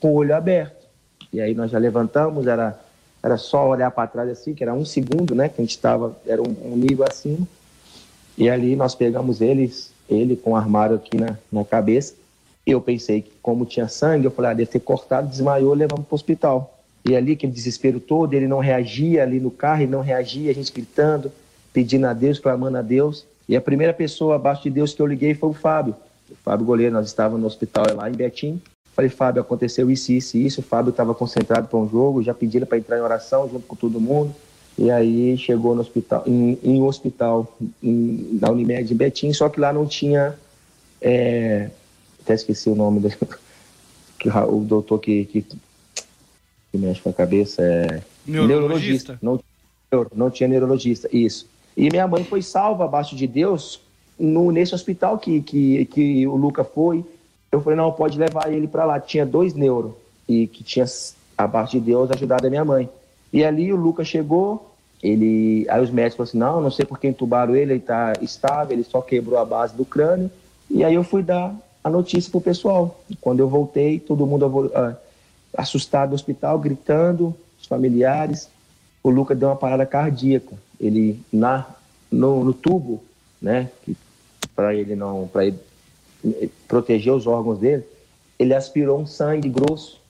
[0.00, 0.84] com o olho aberto.
[1.32, 2.78] E aí nós já levantamos, era,
[3.22, 5.48] era só olhar para trás assim, que era um segundo, né?
[5.48, 7.46] Que a gente estava, era um, um, nível acima.
[8.36, 12.14] E ali nós pegamos eles, ele com o armário aqui na, na cabeça.
[12.66, 16.14] Eu pensei que como tinha sangue, eu falei, ah, deve ter cortado, desmaiou, levamos para
[16.14, 16.76] o hospital.
[17.04, 20.54] E ali, aquele desespero todo, ele não reagia ali no carro, ele não reagia, a
[20.54, 21.30] gente gritando,
[21.72, 23.24] pedindo a Deus, clamando a Deus.
[23.48, 25.94] E a primeira pessoa abaixo de Deus que eu liguei foi o Fábio.
[26.28, 28.60] O Fábio Goleiro, nós estávamos no hospital lá em Betim.
[28.96, 30.60] Falei, Fábio, aconteceu isso, isso isso.
[30.60, 33.76] O Fábio estava concentrado para um jogo, já pediram para entrar em oração junto com
[33.76, 34.34] todo mundo.
[34.76, 39.60] E aí chegou no hospital, em, em hospital em, na Unimed em Betim, só que
[39.60, 40.34] lá não tinha.
[41.00, 41.70] É,
[42.26, 43.08] até esqueci o nome do
[44.18, 45.46] que, o doutor que, que
[46.76, 49.18] que mexe com a cabeça é neurologista.
[49.22, 49.46] neurologista.
[49.90, 51.48] Não, não tinha neurologista, isso.
[51.76, 53.80] E minha mãe foi salva abaixo de Deus
[54.18, 57.04] no, nesse hospital que, que, que o Luca foi.
[57.50, 59.00] Eu falei, não, pode levar ele para lá.
[59.00, 59.96] Tinha dois neuro
[60.28, 60.84] e que tinha,
[61.36, 62.88] abaixo de Deus, ajudado a minha mãe.
[63.32, 66.98] E ali o Luca chegou, ele, aí os médicos falaram assim, não, não sei por
[66.98, 70.30] que entubaram ele, ele está estável, ele só quebrou a base do crânio.
[70.70, 71.54] E aí eu fui dar
[71.86, 73.00] a notícia pro pessoal.
[73.20, 74.72] Quando eu voltei, todo mundo
[75.56, 78.48] assustado no hospital, gritando, os familiares.
[79.04, 80.52] O Lucas deu uma parada cardíaca.
[80.80, 81.64] Ele, na,
[82.10, 83.04] no, no tubo,
[83.40, 83.70] né,
[84.56, 85.60] para ele não, para ele
[86.66, 87.84] proteger os órgãos dele,
[88.36, 90.00] ele aspirou um sangue grosso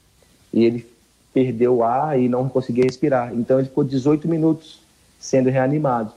[0.54, 0.86] e ele
[1.34, 3.34] perdeu o ar e não conseguia respirar.
[3.34, 4.80] Então ele ficou 18 minutos
[5.20, 6.10] sendo reanimado.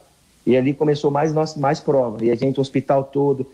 [0.45, 2.23] E ali começou mais mais prova.
[2.23, 3.45] E a gente, o hospital todo,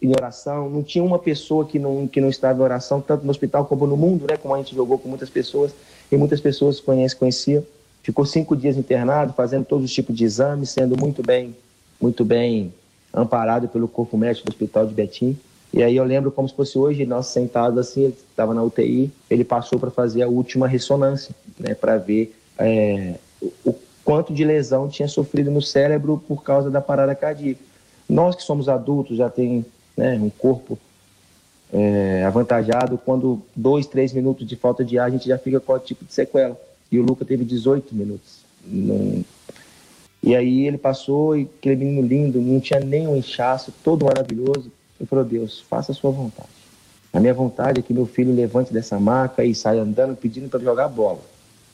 [0.00, 0.70] em oração.
[0.70, 3.86] Não tinha uma pessoa que não, que não estava em oração, tanto no hospital como
[3.86, 4.36] no mundo, né?
[4.36, 5.72] Como a gente jogou com muitas pessoas.
[6.10, 7.64] E muitas pessoas conhecem, conheciam.
[8.02, 11.54] Ficou cinco dias internado, fazendo todos os tipos de exames, sendo muito bem,
[12.00, 12.72] muito bem
[13.12, 15.36] amparado pelo corpo médico do hospital de Betim.
[15.72, 19.12] E aí eu lembro como se fosse hoje, nós sentados assim, ele estava na UTI,
[19.28, 23.16] ele passou para fazer a última ressonância, né, para ver é,
[23.64, 27.60] o quanto de lesão tinha sofrido no cérebro por causa da parada cardíaca.
[28.08, 29.66] Nós que somos adultos, já tem
[29.98, 30.78] né, um corpo
[31.72, 35.72] é, avantajado, quando dois, três minutos de falta de ar, a gente já fica com
[35.72, 36.56] o tipo de sequela.
[36.90, 38.38] E o Luca teve 18 minutos.
[40.22, 44.70] E aí ele passou, e aquele menino lindo, não tinha nenhum inchaço, todo maravilhoso.
[45.00, 46.48] Ele falou, Deus, faça a sua vontade.
[47.12, 50.60] A minha vontade é que meu filho levante dessa maca e saia andando pedindo para
[50.60, 51.20] jogar bola.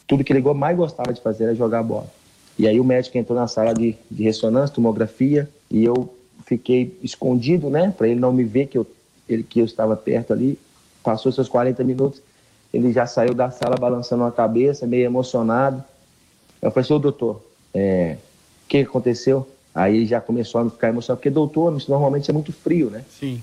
[0.07, 2.07] Tudo que ele mais gostava de fazer era jogar bola.
[2.59, 6.14] E aí o médico entrou na sala de, de ressonância, tomografia, e eu
[6.45, 8.87] fiquei escondido, né, para ele não me ver que eu,
[9.29, 10.59] ele, que eu estava perto ali.
[11.03, 12.23] Passou seus 40 minutos,
[12.73, 15.83] ele já saiu da sala balançando a cabeça, meio emocionado.
[16.61, 17.43] Eu falei assim, ô doutor,
[17.73, 18.17] é,
[18.65, 19.47] o que aconteceu?
[19.75, 23.05] Aí ele já começou a ficar emocionado, porque doutor normalmente é muito frio, né?
[23.09, 23.43] Sim.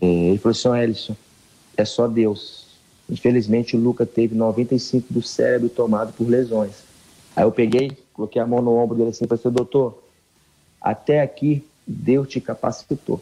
[0.00, 1.16] É, ele falou assim, Elison,
[1.76, 2.66] é só Deus.
[3.08, 6.84] Infelizmente o Luca teve 95 do cérebro tomado por lesões.
[7.34, 10.02] Aí eu peguei, coloquei a mão no ombro dele assim falei assim, doutor,
[10.80, 13.20] até aqui Deus te capacitou.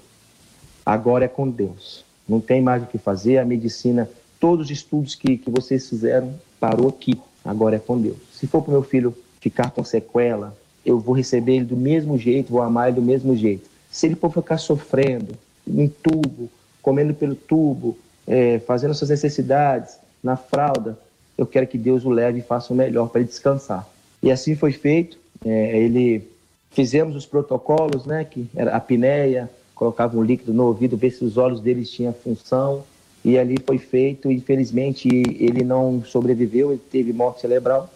[0.84, 2.04] Agora é com Deus.
[2.28, 3.38] Não tem mais o que fazer.
[3.38, 4.08] A medicina,
[4.38, 7.18] todos os estudos que, que vocês fizeram, parou aqui.
[7.44, 8.16] Agora é com Deus.
[8.32, 12.18] Se for para o meu filho ficar com sequela, eu vou receber ele do mesmo
[12.18, 13.68] jeito, vou amar ele do mesmo jeito.
[13.90, 15.34] Se ele for ficar sofrendo,
[15.66, 16.50] em tubo,
[16.82, 17.96] comendo pelo tubo,
[18.26, 20.98] é, fazendo suas necessidades, na fralda,
[21.36, 23.88] eu quero que Deus o leve e faça o melhor para ele descansar.
[24.22, 25.18] E assim foi feito.
[25.44, 26.28] É, ele
[26.70, 31.24] Fizemos os protocolos, né, que era a apneia, colocava um líquido no ouvido, ver se
[31.24, 32.84] os olhos deles tinham função,
[33.24, 34.30] e ali foi feito.
[34.30, 37.88] Infelizmente, ele não sobreviveu, ele teve morte cerebral.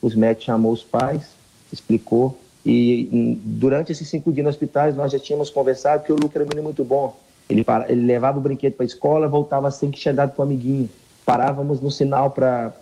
[0.00, 1.30] Os médicos chamou os pais,
[1.72, 2.38] explicou.
[2.64, 6.36] E hum, durante esses cinco dias no hospital, nós já tínhamos conversado que o Lucas
[6.36, 7.16] era um menino muito bom.
[7.48, 10.42] Ele, para, ele levava o brinquedo para a escola, voltava sem que tinha dado para
[10.42, 10.88] o amiguinho.
[11.24, 12.72] Parávamos no sinal para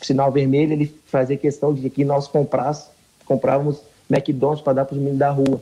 [0.00, 2.90] sinal vermelho, ele fazia questão de que nós comprássemos,
[3.24, 3.80] comprávamos
[4.10, 5.60] McDonald's para dar para os meninos da rua.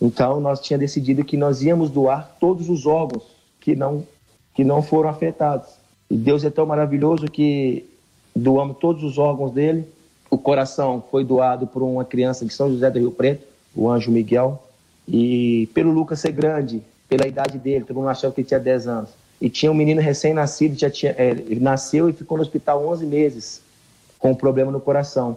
[0.00, 3.22] Então, nós tínhamos decidido que nós íamos doar todos os órgãos
[3.60, 4.04] que não,
[4.54, 5.68] que não foram afetados.
[6.10, 7.88] E Deus é tão maravilhoso que
[8.34, 9.86] doamos todos os órgãos dele.
[10.30, 14.10] O coração foi doado por uma criança de São José do Rio Preto, o anjo
[14.10, 14.62] Miguel.
[15.06, 18.86] E pelo Lucas ser grande, pela idade dele, todo mundo achava que ele tinha 10
[18.86, 19.10] anos.
[19.40, 23.06] E tinha um menino recém-nascido, já tinha, é, ele nasceu e ficou no hospital 11
[23.06, 23.60] meses
[24.18, 25.36] com um problema no coração.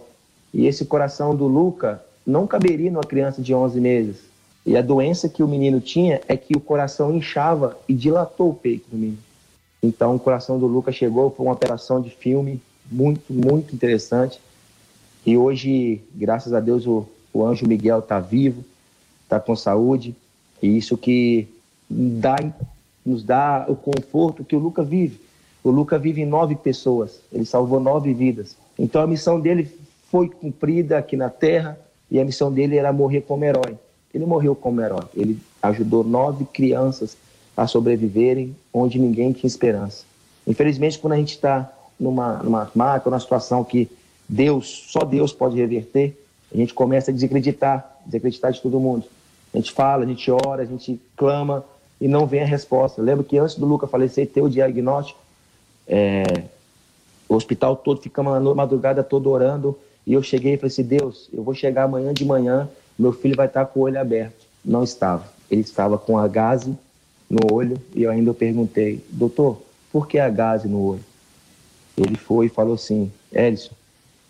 [0.53, 4.17] E esse coração do Luca não caberia numa criança de 11 meses.
[4.65, 8.53] E a doença que o menino tinha é que o coração inchava e dilatou o
[8.53, 9.19] peito do menino.
[9.84, 12.59] Então o coração do Lucas chegou, foi uma operação de filme
[12.91, 14.39] muito, muito interessante.
[15.23, 18.63] E hoje, graças a Deus, o, o anjo Miguel está vivo,
[19.23, 20.15] está com saúde.
[20.61, 21.47] E isso que
[21.88, 22.36] dá,
[23.05, 25.19] nos dá o conforto que o Lucas vive.
[25.63, 28.55] O Lucas vive em nove pessoas, ele salvou nove vidas.
[28.78, 29.71] Então a missão dele
[30.09, 31.78] foi cumprida aqui na terra
[32.16, 33.76] e a missão dele era morrer como herói.
[34.13, 35.03] Ele morreu como herói.
[35.13, 37.18] Ele ajudou nove crianças
[37.57, 40.05] a sobreviverem onde ninguém tinha esperança.
[40.47, 43.89] Infelizmente, quando a gente está numa, numa marca, numa situação que
[44.30, 46.18] Deus, só Deus pode reverter,
[46.53, 49.03] a gente começa a desacreditar, desacreditar de todo mundo.
[49.53, 51.66] A gente fala, a gente ora, a gente clama
[51.99, 53.01] e não vem a resposta.
[53.01, 55.20] Lembro que antes do Luca falecer, ter o diagnóstico,
[55.86, 56.24] é,
[57.28, 61.30] o hospital todo ficamos a madrugada toda orando e eu cheguei e falei assim: Deus,
[61.34, 64.45] eu vou chegar amanhã de manhã, meu filho vai estar com o olho aberto.
[64.64, 65.28] Não estava.
[65.49, 66.76] Ele estava com a gase
[67.30, 71.03] no olho e eu ainda perguntei: Doutor, por que a gase no olho?
[71.97, 73.74] Ele foi e falou assim: Edson,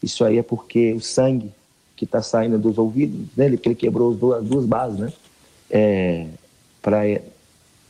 [0.01, 1.51] isso aí é porque o sangue
[1.95, 5.13] que está saindo dos ouvidos dele, porque ele quebrou as duas, as duas bases, né?
[5.69, 6.27] É,
[6.81, 7.01] para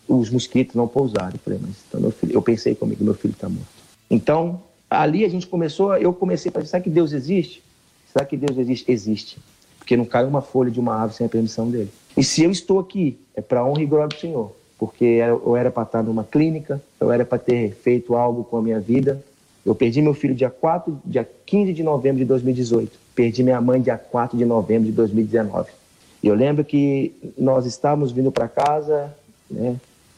[0.08, 1.34] os mosquitos não pousarem.
[1.34, 3.68] Eu falei, mas então meu filho, eu pensei comigo, meu filho está morto.
[4.10, 7.65] Então, ali a gente começou, eu comecei a pensar que Deus existe?
[8.16, 8.90] Será que Deus existe?
[8.90, 9.38] Existe.
[9.78, 11.92] Porque não cai uma folha de uma árvore sem a permissão dele.
[12.16, 14.54] E se eu estou aqui, é para honra e glória do Senhor.
[14.80, 18.62] Porque eu era para estar numa clínica, eu era para ter feito algo com a
[18.62, 19.22] minha vida,
[19.66, 23.00] Eu perdi meu filho dia 4, dia 15 de novembro de 2018.
[23.16, 25.72] Perdi minha mãe dia 4 de novembro de 2019.
[26.22, 29.12] E eu lembro que nós estávamos vindo para casa,
[29.50, 29.76] né?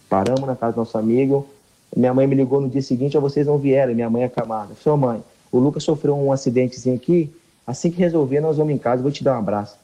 [0.10, 1.48] Paramos na casa do nosso amigo.
[1.96, 4.74] Minha mãe me ligou no dia seguinte, vocês não vieram, minha mãe é acamada.
[4.76, 7.32] Sua mãe, o Lucas sofreu um acidentezinho aqui,
[7.68, 9.78] assim que resolver, nós vamos em casa, vou te dar um abraço.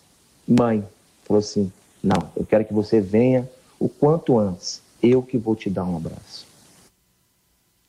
[0.48, 0.84] Mãe,
[1.26, 1.72] falou assim,
[2.02, 5.98] não, eu quero que você venha o quanto antes, eu que vou te dar um
[5.98, 6.48] abraço.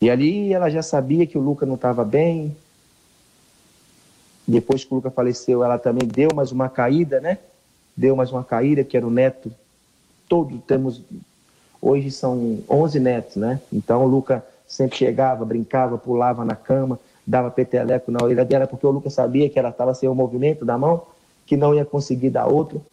[0.00, 2.54] E ali ela já sabia que o Lucas não estava bem.
[4.46, 7.38] Depois que o Lucas faleceu, ela também deu mais uma caída, né?
[7.96, 9.50] Deu mais uma caída, que era o neto.
[10.28, 11.00] Todos temos.
[11.80, 13.60] Hoje são 11 netos, né?
[13.72, 18.86] Então o Lucas sempre chegava, brincava, pulava na cama, dava peteleco na orelha dela, porque
[18.86, 21.02] o Lucas sabia que ela estava sem o movimento da mão,
[21.46, 22.84] que não ia conseguir dar outro.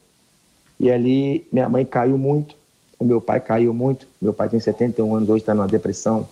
[0.80, 2.56] E ali minha mãe caiu muito,
[3.02, 4.08] o meu pai caiu muito.
[4.22, 6.28] Meu pai tem 71 anos, hoje está numa depressão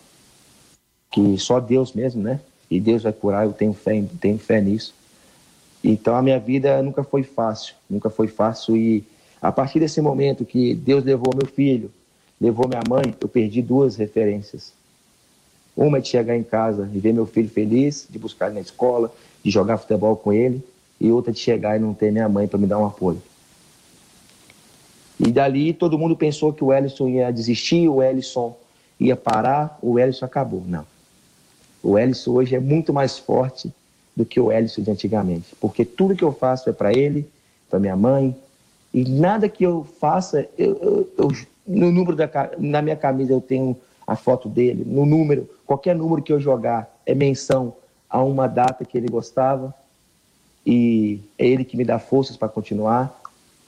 [1.12, 2.40] que só Deus mesmo, né?
[2.70, 4.94] E Deus vai curar, eu tenho fé, tenho fé nisso.
[5.84, 9.04] Então a minha vida nunca foi fácil, nunca foi fácil e
[9.42, 11.90] a partir desse momento que Deus levou meu filho,
[12.40, 14.74] levou minha mãe, eu perdi duas referências.
[15.80, 18.60] Uma é de chegar em casa e ver meu filho feliz, de buscar ele na
[18.60, 20.62] escola, de jogar futebol com ele,
[21.00, 23.22] e outra de chegar e não ter minha mãe para me dar um apoio.
[25.18, 28.58] E dali todo mundo pensou que o Ellison ia desistir, o Ellison
[29.00, 30.66] ia parar, o Ellison acabou.
[30.68, 30.86] Não.
[31.82, 33.72] O Ellison hoje é muito mais forte
[34.14, 37.26] do que o Ellison de antigamente, porque tudo que eu faço é para ele,
[37.70, 38.36] para minha mãe,
[38.94, 41.32] e nada que eu faça, eu, eu, eu,
[41.66, 43.78] no número da na minha camisa eu tenho
[44.10, 47.76] a foto dele, no número, qualquer número que eu jogar é menção
[48.10, 49.72] a uma data que ele gostava,
[50.66, 53.22] e é ele que me dá forças para continuar,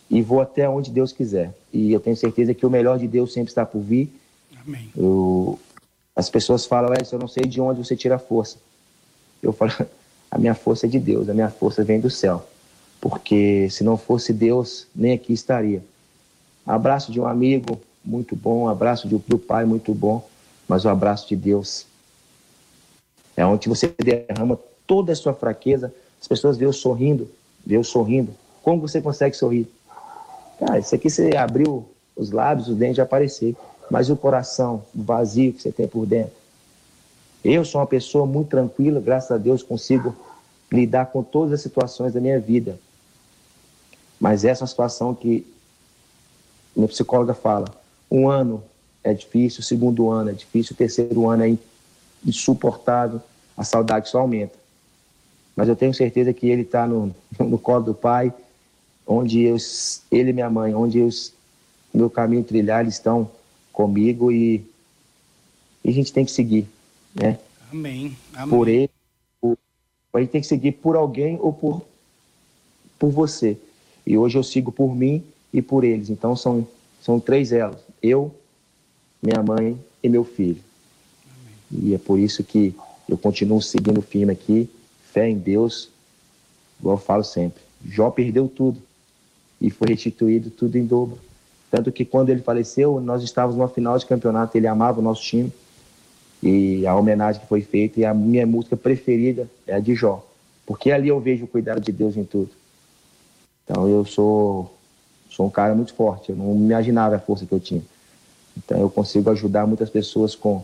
[0.09, 1.53] e vou até onde Deus quiser.
[1.71, 4.11] E eu tenho certeza que o melhor de Deus sempre está por vir.
[4.65, 4.89] Amém.
[4.97, 5.59] Eu,
[6.15, 8.57] as pessoas falam, Edson, eu não sei de onde você tira a força.
[9.43, 9.71] Eu falo,
[10.31, 12.43] a minha força é de Deus, a minha força vem do céu.
[12.99, 15.83] Porque se não fosse Deus, nem aqui estaria.
[16.65, 20.27] Abraço de um amigo muito bom, abraço de, do pai muito bom,
[20.71, 21.85] mas o abraço de Deus
[23.35, 24.57] é onde você derrama
[24.87, 25.93] toda a sua fraqueza.
[26.21, 27.29] As pessoas veem eu sorrindo,
[27.65, 28.33] veem sorrindo.
[28.63, 29.67] Como você consegue sorrir?
[30.57, 33.53] Cara, isso aqui você abriu os lábios, os dentes já aparecer
[33.89, 36.31] mas o coração vazio que você tem por dentro.
[37.43, 40.15] Eu sou uma pessoa muito tranquila, graças a Deus consigo
[40.71, 42.79] lidar com todas as situações da minha vida.
[44.17, 45.45] Mas essa é situação que
[46.73, 47.67] minha psicóloga fala:
[48.09, 48.63] um ano
[49.03, 51.57] é difícil, o segundo ano é difícil, o terceiro ano é
[52.25, 53.21] insuportável,
[53.57, 54.59] a saudade só aumenta.
[55.55, 58.33] Mas eu tenho certeza que ele está no, no colo do pai,
[59.05, 59.57] onde eu,
[60.11, 61.09] ele e minha mãe, onde eu,
[61.93, 63.29] meu caminho trilhar, eles estão
[63.73, 64.63] comigo e,
[65.83, 66.67] e a gente tem que seguir,
[67.13, 67.39] né?
[67.71, 68.15] Amém.
[68.33, 68.49] Amém.
[68.49, 68.89] Por ele,
[69.39, 69.57] por,
[70.13, 71.81] a gente tem que seguir por alguém ou por,
[72.99, 73.57] por você.
[74.05, 75.23] E hoje eu sigo por mim
[75.53, 76.09] e por eles.
[76.09, 76.67] Então são,
[77.01, 78.33] são três elos: eu,
[79.21, 80.59] minha mãe e meu filho.
[81.25, 81.85] Amém.
[81.85, 82.75] E é por isso que
[83.07, 84.69] eu continuo seguindo firme aqui,
[85.11, 85.89] fé em Deus,
[86.79, 87.61] igual eu falo sempre.
[87.85, 88.81] Jó perdeu tudo
[89.59, 91.19] e foi restituído tudo em dobro.
[91.69, 95.21] Tanto que quando ele faleceu, nós estávamos numa final de campeonato, ele amava o nosso
[95.21, 95.51] time.
[96.43, 100.25] E a homenagem que foi feita, e a minha música preferida é a de Jó.
[100.65, 102.49] Porque ali eu vejo o cuidado de Deus em tudo.
[103.63, 104.73] Então eu sou,
[105.29, 107.83] sou um cara muito forte, eu não imaginava a força que eu tinha.
[108.57, 110.63] Então eu consigo ajudar muitas pessoas com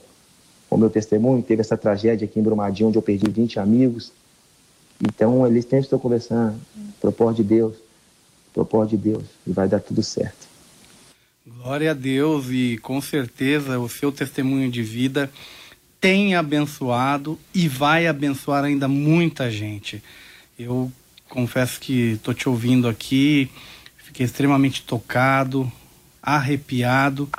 [0.69, 1.41] o meu testemunho.
[1.41, 4.11] Teve essa tragédia aqui em Brumadinho, onde eu perdi 20 amigos.
[5.01, 6.59] Então eles sempre estão conversando,
[6.99, 7.75] propósito de Deus,
[8.53, 10.47] propósito de Deus, e vai dar tudo certo.
[11.45, 15.31] Glória a Deus e com certeza o seu testemunho de vida
[15.99, 20.03] tem abençoado e vai abençoar ainda muita gente.
[20.57, 20.91] Eu
[21.29, 23.49] confesso que estou te ouvindo aqui,
[23.97, 25.71] fiquei extremamente tocado,
[26.21, 27.29] arrepiado.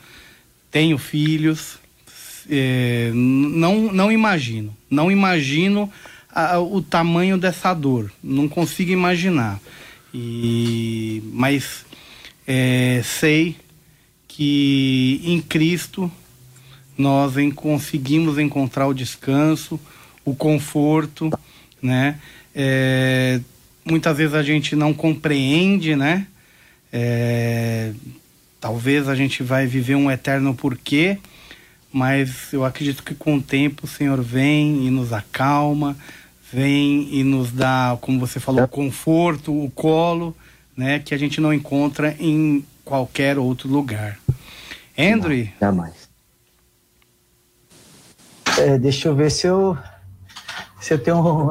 [0.70, 1.78] Tenho filhos,
[2.48, 5.90] é, não, não imagino, não imagino
[6.30, 9.60] a, o tamanho dessa dor, não consigo imaginar.
[10.12, 11.84] E, mas
[12.46, 13.56] é, sei
[14.26, 16.10] que em Cristo
[16.96, 19.78] nós em, conseguimos encontrar o descanso,
[20.24, 21.30] o conforto,
[21.80, 22.18] né?
[22.54, 23.40] É,
[23.84, 26.26] muitas vezes a gente não compreende, né?
[26.92, 27.92] É,
[28.60, 31.18] talvez a gente vai viver um eterno porquê,
[31.92, 35.96] mas eu acredito que com o tempo o Senhor vem e nos acalma,
[36.52, 40.36] vem e nos dá, como você falou, o conforto, o colo,
[40.76, 40.98] né?
[40.98, 44.18] Que a gente não encontra em qualquer outro lugar.
[44.96, 45.48] Andrew?
[45.60, 46.08] Jamais.
[48.58, 49.78] É, deixa eu ver se eu
[50.80, 51.50] se eu tenho um,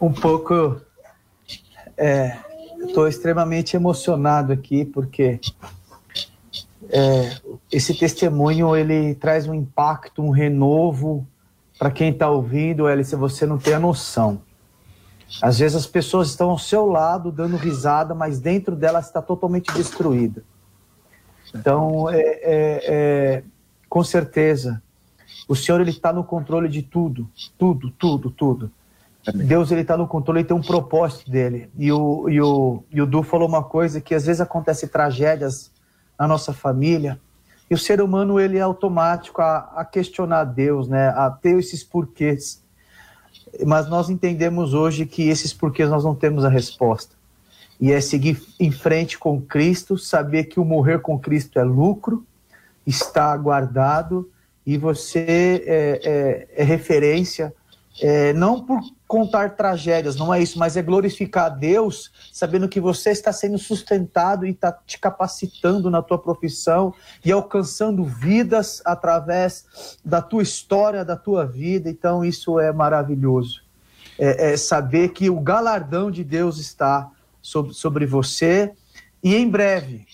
[0.06, 0.80] um pouco.
[2.78, 5.40] Estou é, extremamente emocionado aqui, porque
[6.90, 7.36] é,
[7.70, 11.26] esse testemunho ele traz um impacto, um renovo
[11.78, 14.40] para quem está ouvindo, se você não tem a noção.
[15.42, 19.72] Às vezes as pessoas estão ao seu lado dando risada, mas dentro dela está totalmente
[19.72, 20.42] destruída.
[21.54, 23.42] Então, é, é, é,
[23.88, 24.82] com certeza,
[25.48, 27.28] o Senhor ele está no controle de tudo,
[27.58, 28.70] tudo, tudo, tudo.
[29.26, 29.46] Amém.
[29.46, 31.68] Deus ele está no controle, ele tem um propósito dele.
[31.76, 35.72] E o, e, o, e o Du falou uma coisa que às vezes acontece tragédias
[36.18, 37.20] na nossa família
[37.70, 41.08] e o ser humano ele é automático a, a questionar Deus, né?
[41.08, 42.62] A ter esses porquês.
[43.66, 47.16] Mas nós entendemos hoje que esses porquês nós não temos a resposta.
[47.80, 52.24] E é seguir em frente com Cristo, saber que o morrer com Cristo é lucro,
[52.86, 54.30] está guardado
[54.64, 56.00] e você é,
[56.56, 57.52] é, é referência,
[58.00, 62.80] é, não por contar tragédias, não é isso, mas é glorificar a Deus, sabendo que
[62.80, 66.92] você está sendo sustentado e está te capacitando na tua profissão
[67.24, 71.88] e alcançando vidas através da tua história, da tua vida.
[71.88, 73.62] Então, isso é maravilhoso.
[74.18, 78.72] É, é saber que o galardão de Deus está sobre, sobre você
[79.22, 80.06] e em breve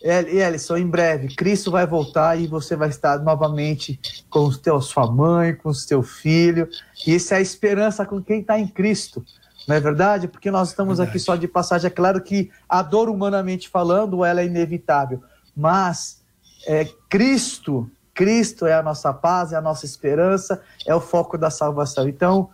[0.00, 5.10] Ellison, em breve, Cristo vai voltar e você vai estar novamente com os teus, sua
[5.10, 6.68] mãe, com o seu filho.
[7.06, 9.24] E isso é a esperança com quem está em Cristo.
[9.66, 10.28] Não é verdade?
[10.28, 11.10] Porque nós estamos verdade.
[11.10, 11.88] aqui só de passagem.
[11.88, 15.20] É claro que a dor, humanamente falando, ela é inevitável.
[15.54, 16.22] Mas
[16.66, 21.50] é, Cristo, Cristo é a nossa paz, é a nossa esperança, é o foco da
[21.50, 22.08] salvação.
[22.08, 22.50] Então,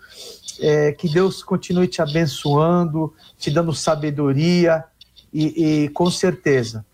[0.61, 4.82] é, que Deus continue te abençoando, te dando sabedoria
[5.30, 6.86] e, e com certeza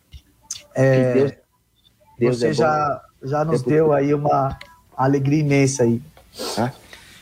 [0.75, 1.33] é, Deus,
[2.19, 4.59] Deus você é já, já nos deu aí uma
[4.97, 6.01] alegria imensa aí.
[6.55, 6.73] Tá?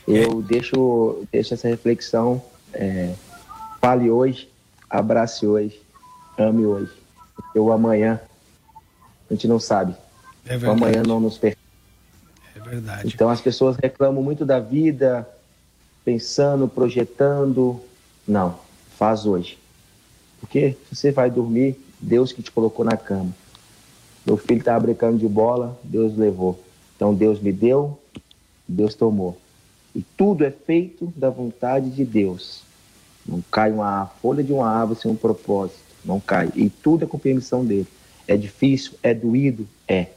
[0.06, 2.42] Eu deixo, deixo essa reflexão.
[2.72, 3.12] É,
[3.80, 4.50] fale hoje,
[4.88, 5.80] abrace hoje,
[6.36, 6.92] ame hoje.
[7.34, 8.20] Porque o amanhã
[9.30, 9.94] a gente não sabe.
[10.46, 11.62] É o amanhã não nos pertence.
[12.56, 13.12] É verdade.
[13.14, 15.28] Então as pessoas reclamam muito da vida,
[16.04, 17.80] pensando, projetando.
[18.26, 18.58] Não,
[18.96, 19.58] faz hoje.
[20.40, 23.34] Porque você vai dormir, Deus que te colocou na cama.
[24.24, 26.62] Meu filho estava brincando de bola, Deus levou.
[26.94, 27.98] Então Deus me deu,
[28.66, 29.38] Deus tomou.
[29.94, 32.62] E tudo é feito da vontade de Deus.
[33.26, 35.80] Não cai uma folha de uma árvore sem um propósito.
[36.04, 36.50] Não cai.
[36.54, 37.86] E tudo é com permissão dele.
[38.26, 38.92] É difícil?
[39.02, 39.66] É doído?
[39.86, 40.08] É.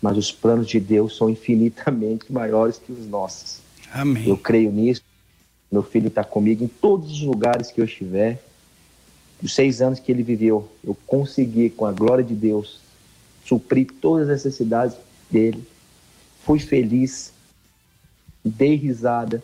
[0.00, 3.60] Mas os planos de Deus são infinitamente maiores que os nossos.
[3.92, 4.28] Amém.
[4.28, 5.02] Eu creio nisso.
[5.70, 8.42] Meu filho está comigo em todos os lugares que eu estiver
[9.40, 12.80] dos seis anos que ele viveu, eu consegui, com a glória de Deus,
[13.44, 14.96] suprir todas as necessidades
[15.30, 15.66] dele.
[16.44, 17.32] Fui feliz,
[18.44, 19.42] dei risada,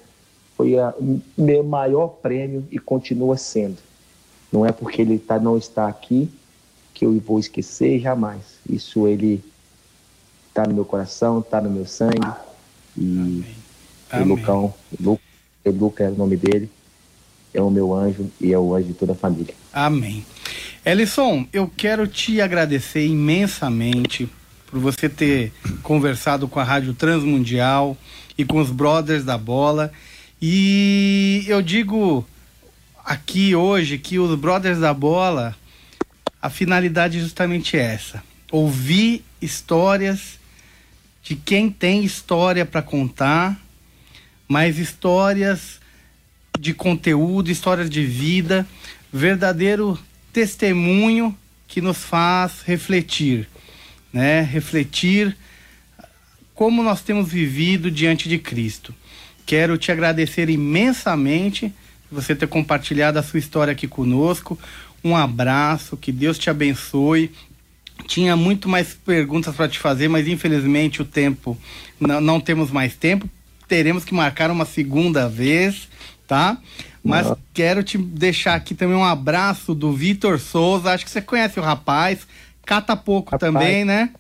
[0.57, 3.79] foi o meu maior prêmio e continua sendo.
[4.53, 6.31] Não é porque ele tá, não está aqui
[6.93, 8.59] que eu vou esquecer jamais.
[8.69, 9.43] Isso ele
[10.49, 12.33] está no meu coração, está no meu sangue.
[12.97, 13.45] E
[14.11, 14.25] Amém.
[14.25, 16.71] o Lucão, Luca é o nome dele,
[17.55, 19.55] é o meu anjo e é o anjo de toda a família.
[19.73, 20.27] Amém.
[20.85, 24.29] Ellison, eu quero te agradecer imensamente
[24.67, 25.53] por você ter
[25.83, 27.97] conversado com a Rádio Transmundial
[28.37, 29.93] e com os Brothers da Bola.
[30.43, 32.27] E eu digo
[33.05, 35.57] aqui hoje que os Brothers da Bola,
[36.43, 40.39] a finalidade é justamente essa: ouvir histórias
[41.23, 43.59] de quem tem história para contar,
[44.47, 45.81] mas histórias
[46.59, 48.67] de conteúdo, histórias de vida,
[49.13, 49.99] verdadeiro
[50.33, 51.37] testemunho
[51.67, 53.49] que nos faz refletir,
[54.13, 54.41] né?
[54.41, 55.37] Refletir
[56.55, 58.95] como nós temos vivido diante de Cristo.
[59.45, 61.73] Quero te agradecer imensamente
[62.09, 64.59] por você ter compartilhado a sua história aqui conosco.
[65.03, 67.31] Um abraço, que Deus te abençoe.
[68.07, 71.59] Tinha muito mais perguntas para te fazer, mas infelizmente o tempo
[72.01, 73.29] não, não temos mais tempo.
[73.67, 75.89] Teremos que marcar uma segunda vez
[76.27, 76.59] tá?
[77.03, 80.91] Mas quero te deixar aqui também um abraço do Vitor Souza.
[80.91, 82.27] Acho que você conhece o rapaz.
[82.65, 84.11] Cata pouco rapaz, também, né?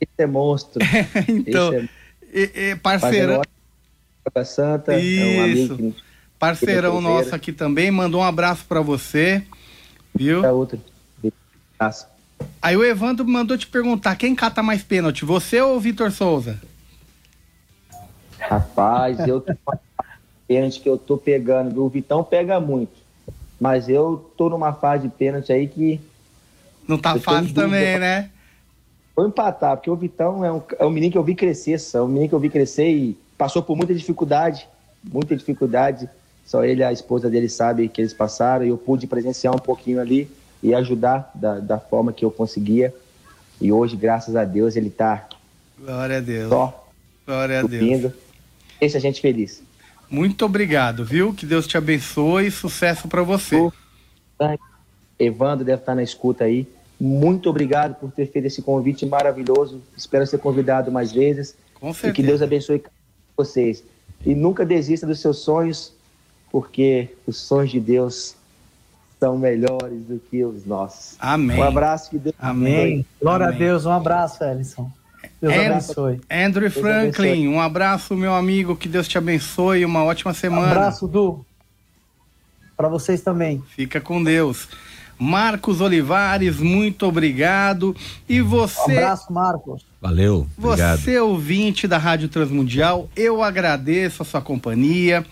[0.00, 0.80] Esse é monstro.
[1.28, 1.88] então, é...
[2.32, 3.42] E, e, parceirão.
[4.44, 5.74] Santa, Isso.
[5.74, 5.94] É um.
[6.38, 7.90] Parceirão nosso aqui também.
[7.90, 9.42] Mandou um abraço para você.
[10.14, 10.44] Viu?
[10.44, 10.80] É outro.
[12.60, 16.60] Aí o Evandro mandou te perguntar: quem cata mais pênalti, você ou o Vitor Souza?
[18.38, 19.44] Rapaz, eu
[20.46, 22.92] pênalti que eu tô pegando, O Vitão pega muito.
[23.60, 26.00] Mas eu tô numa fase de pênalti aí que.
[26.86, 28.30] Não tá fácil também, né?
[29.16, 32.00] Vou empatar, porque o Vitão é um, é um menino que eu vi crescer, é
[32.00, 34.68] um menino que eu vi crescer e passou por muita dificuldade.
[35.02, 36.08] muita dificuldade.
[36.44, 38.66] Só ele e a esposa dele sabem que eles passaram.
[38.66, 40.30] E eu pude presenciar um pouquinho ali
[40.62, 42.94] e ajudar da, da forma que eu conseguia.
[43.60, 45.26] E hoje, graças a Deus, ele está
[45.78, 46.48] Glória a Deus.
[46.48, 46.86] só
[47.26, 48.12] Glória a Deus.
[48.78, 49.62] Deixa a gente feliz.
[50.10, 51.32] Muito obrigado, viu?
[51.34, 53.56] Que Deus te abençoe e sucesso para você.
[55.18, 56.66] Evandro deve estar na escuta aí.
[57.00, 59.82] Muito obrigado por ter feito esse convite maravilhoso.
[59.96, 61.56] Espero ser convidado mais vezes.
[61.74, 62.28] Com E que certeza.
[62.28, 62.82] Deus abençoe
[63.36, 63.82] vocês.
[64.24, 65.92] E nunca desista dos seus sonhos,
[66.50, 68.36] porque os sonhos de Deus
[69.20, 71.16] são melhores do que os nossos.
[71.18, 71.58] Amém.
[71.58, 72.74] Um abraço, que Deus Amém.
[72.76, 73.06] abençoe.
[73.20, 73.56] Glória Amém.
[73.56, 74.90] a Deus, um abraço, Ellison.
[75.48, 76.20] Deus É, abençoe.
[76.30, 77.48] Andrew Franklin, abençoe.
[77.48, 78.74] um abraço, meu amigo.
[78.76, 79.84] Que Deus te abençoe.
[79.84, 80.70] Uma ótima Um semana.
[80.72, 81.44] abraço, Du.
[82.76, 83.62] Para vocês também.
[83.76, 84.68] Fica com Deus.
[85.18, 87.94] Marcos Olivares, muito obrigado.
[88.28, 89.84] E Um você, abraço, Marcos.
[90.02, 90.98] Valeu, obrigado.
[91.00, 95.24] você ouvinte da Rádio Transmundial, eu agradeço a sua companhia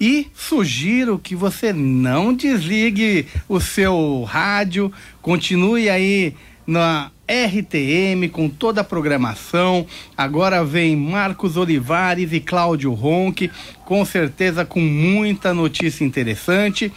[0.00, 6.34] e sugiro que você não desligue o seu rádio, continue aí
[6.66, 9.86] na RTM com toda a programação.
[10.16, 13.50] Agora vem Marcos Olivares e Cláudio Ronque,
[13.84, 16.92] com certeza com muita notícia interessante.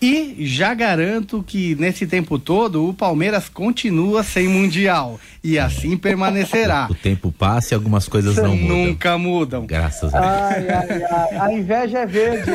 [0.00, 6.86] E já garanto que nesse tempo todo o Palmeiras continua sem mundial e assim permanecerá.
[6.90, 8.76] O tempo passa e algumas coisas não mudam.
[8.76, 9.66] Nunca mudam.
[9.66, 10.32] Graças a Deus.
[10.32, 11.38] Ai, ai, ai.
[11.38, 12.50] A inveja é verde.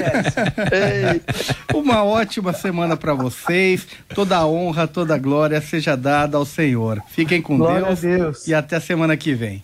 [1.73, 3.85] Uma ótima semana para vocês.
[4.13, 7.01] Toda a honra, toda a glória seja dada ao Senhor.
[7.09, 8.47] Fiquem com Deus, a Deus.
[8.47, 9.63] e até semana que vem.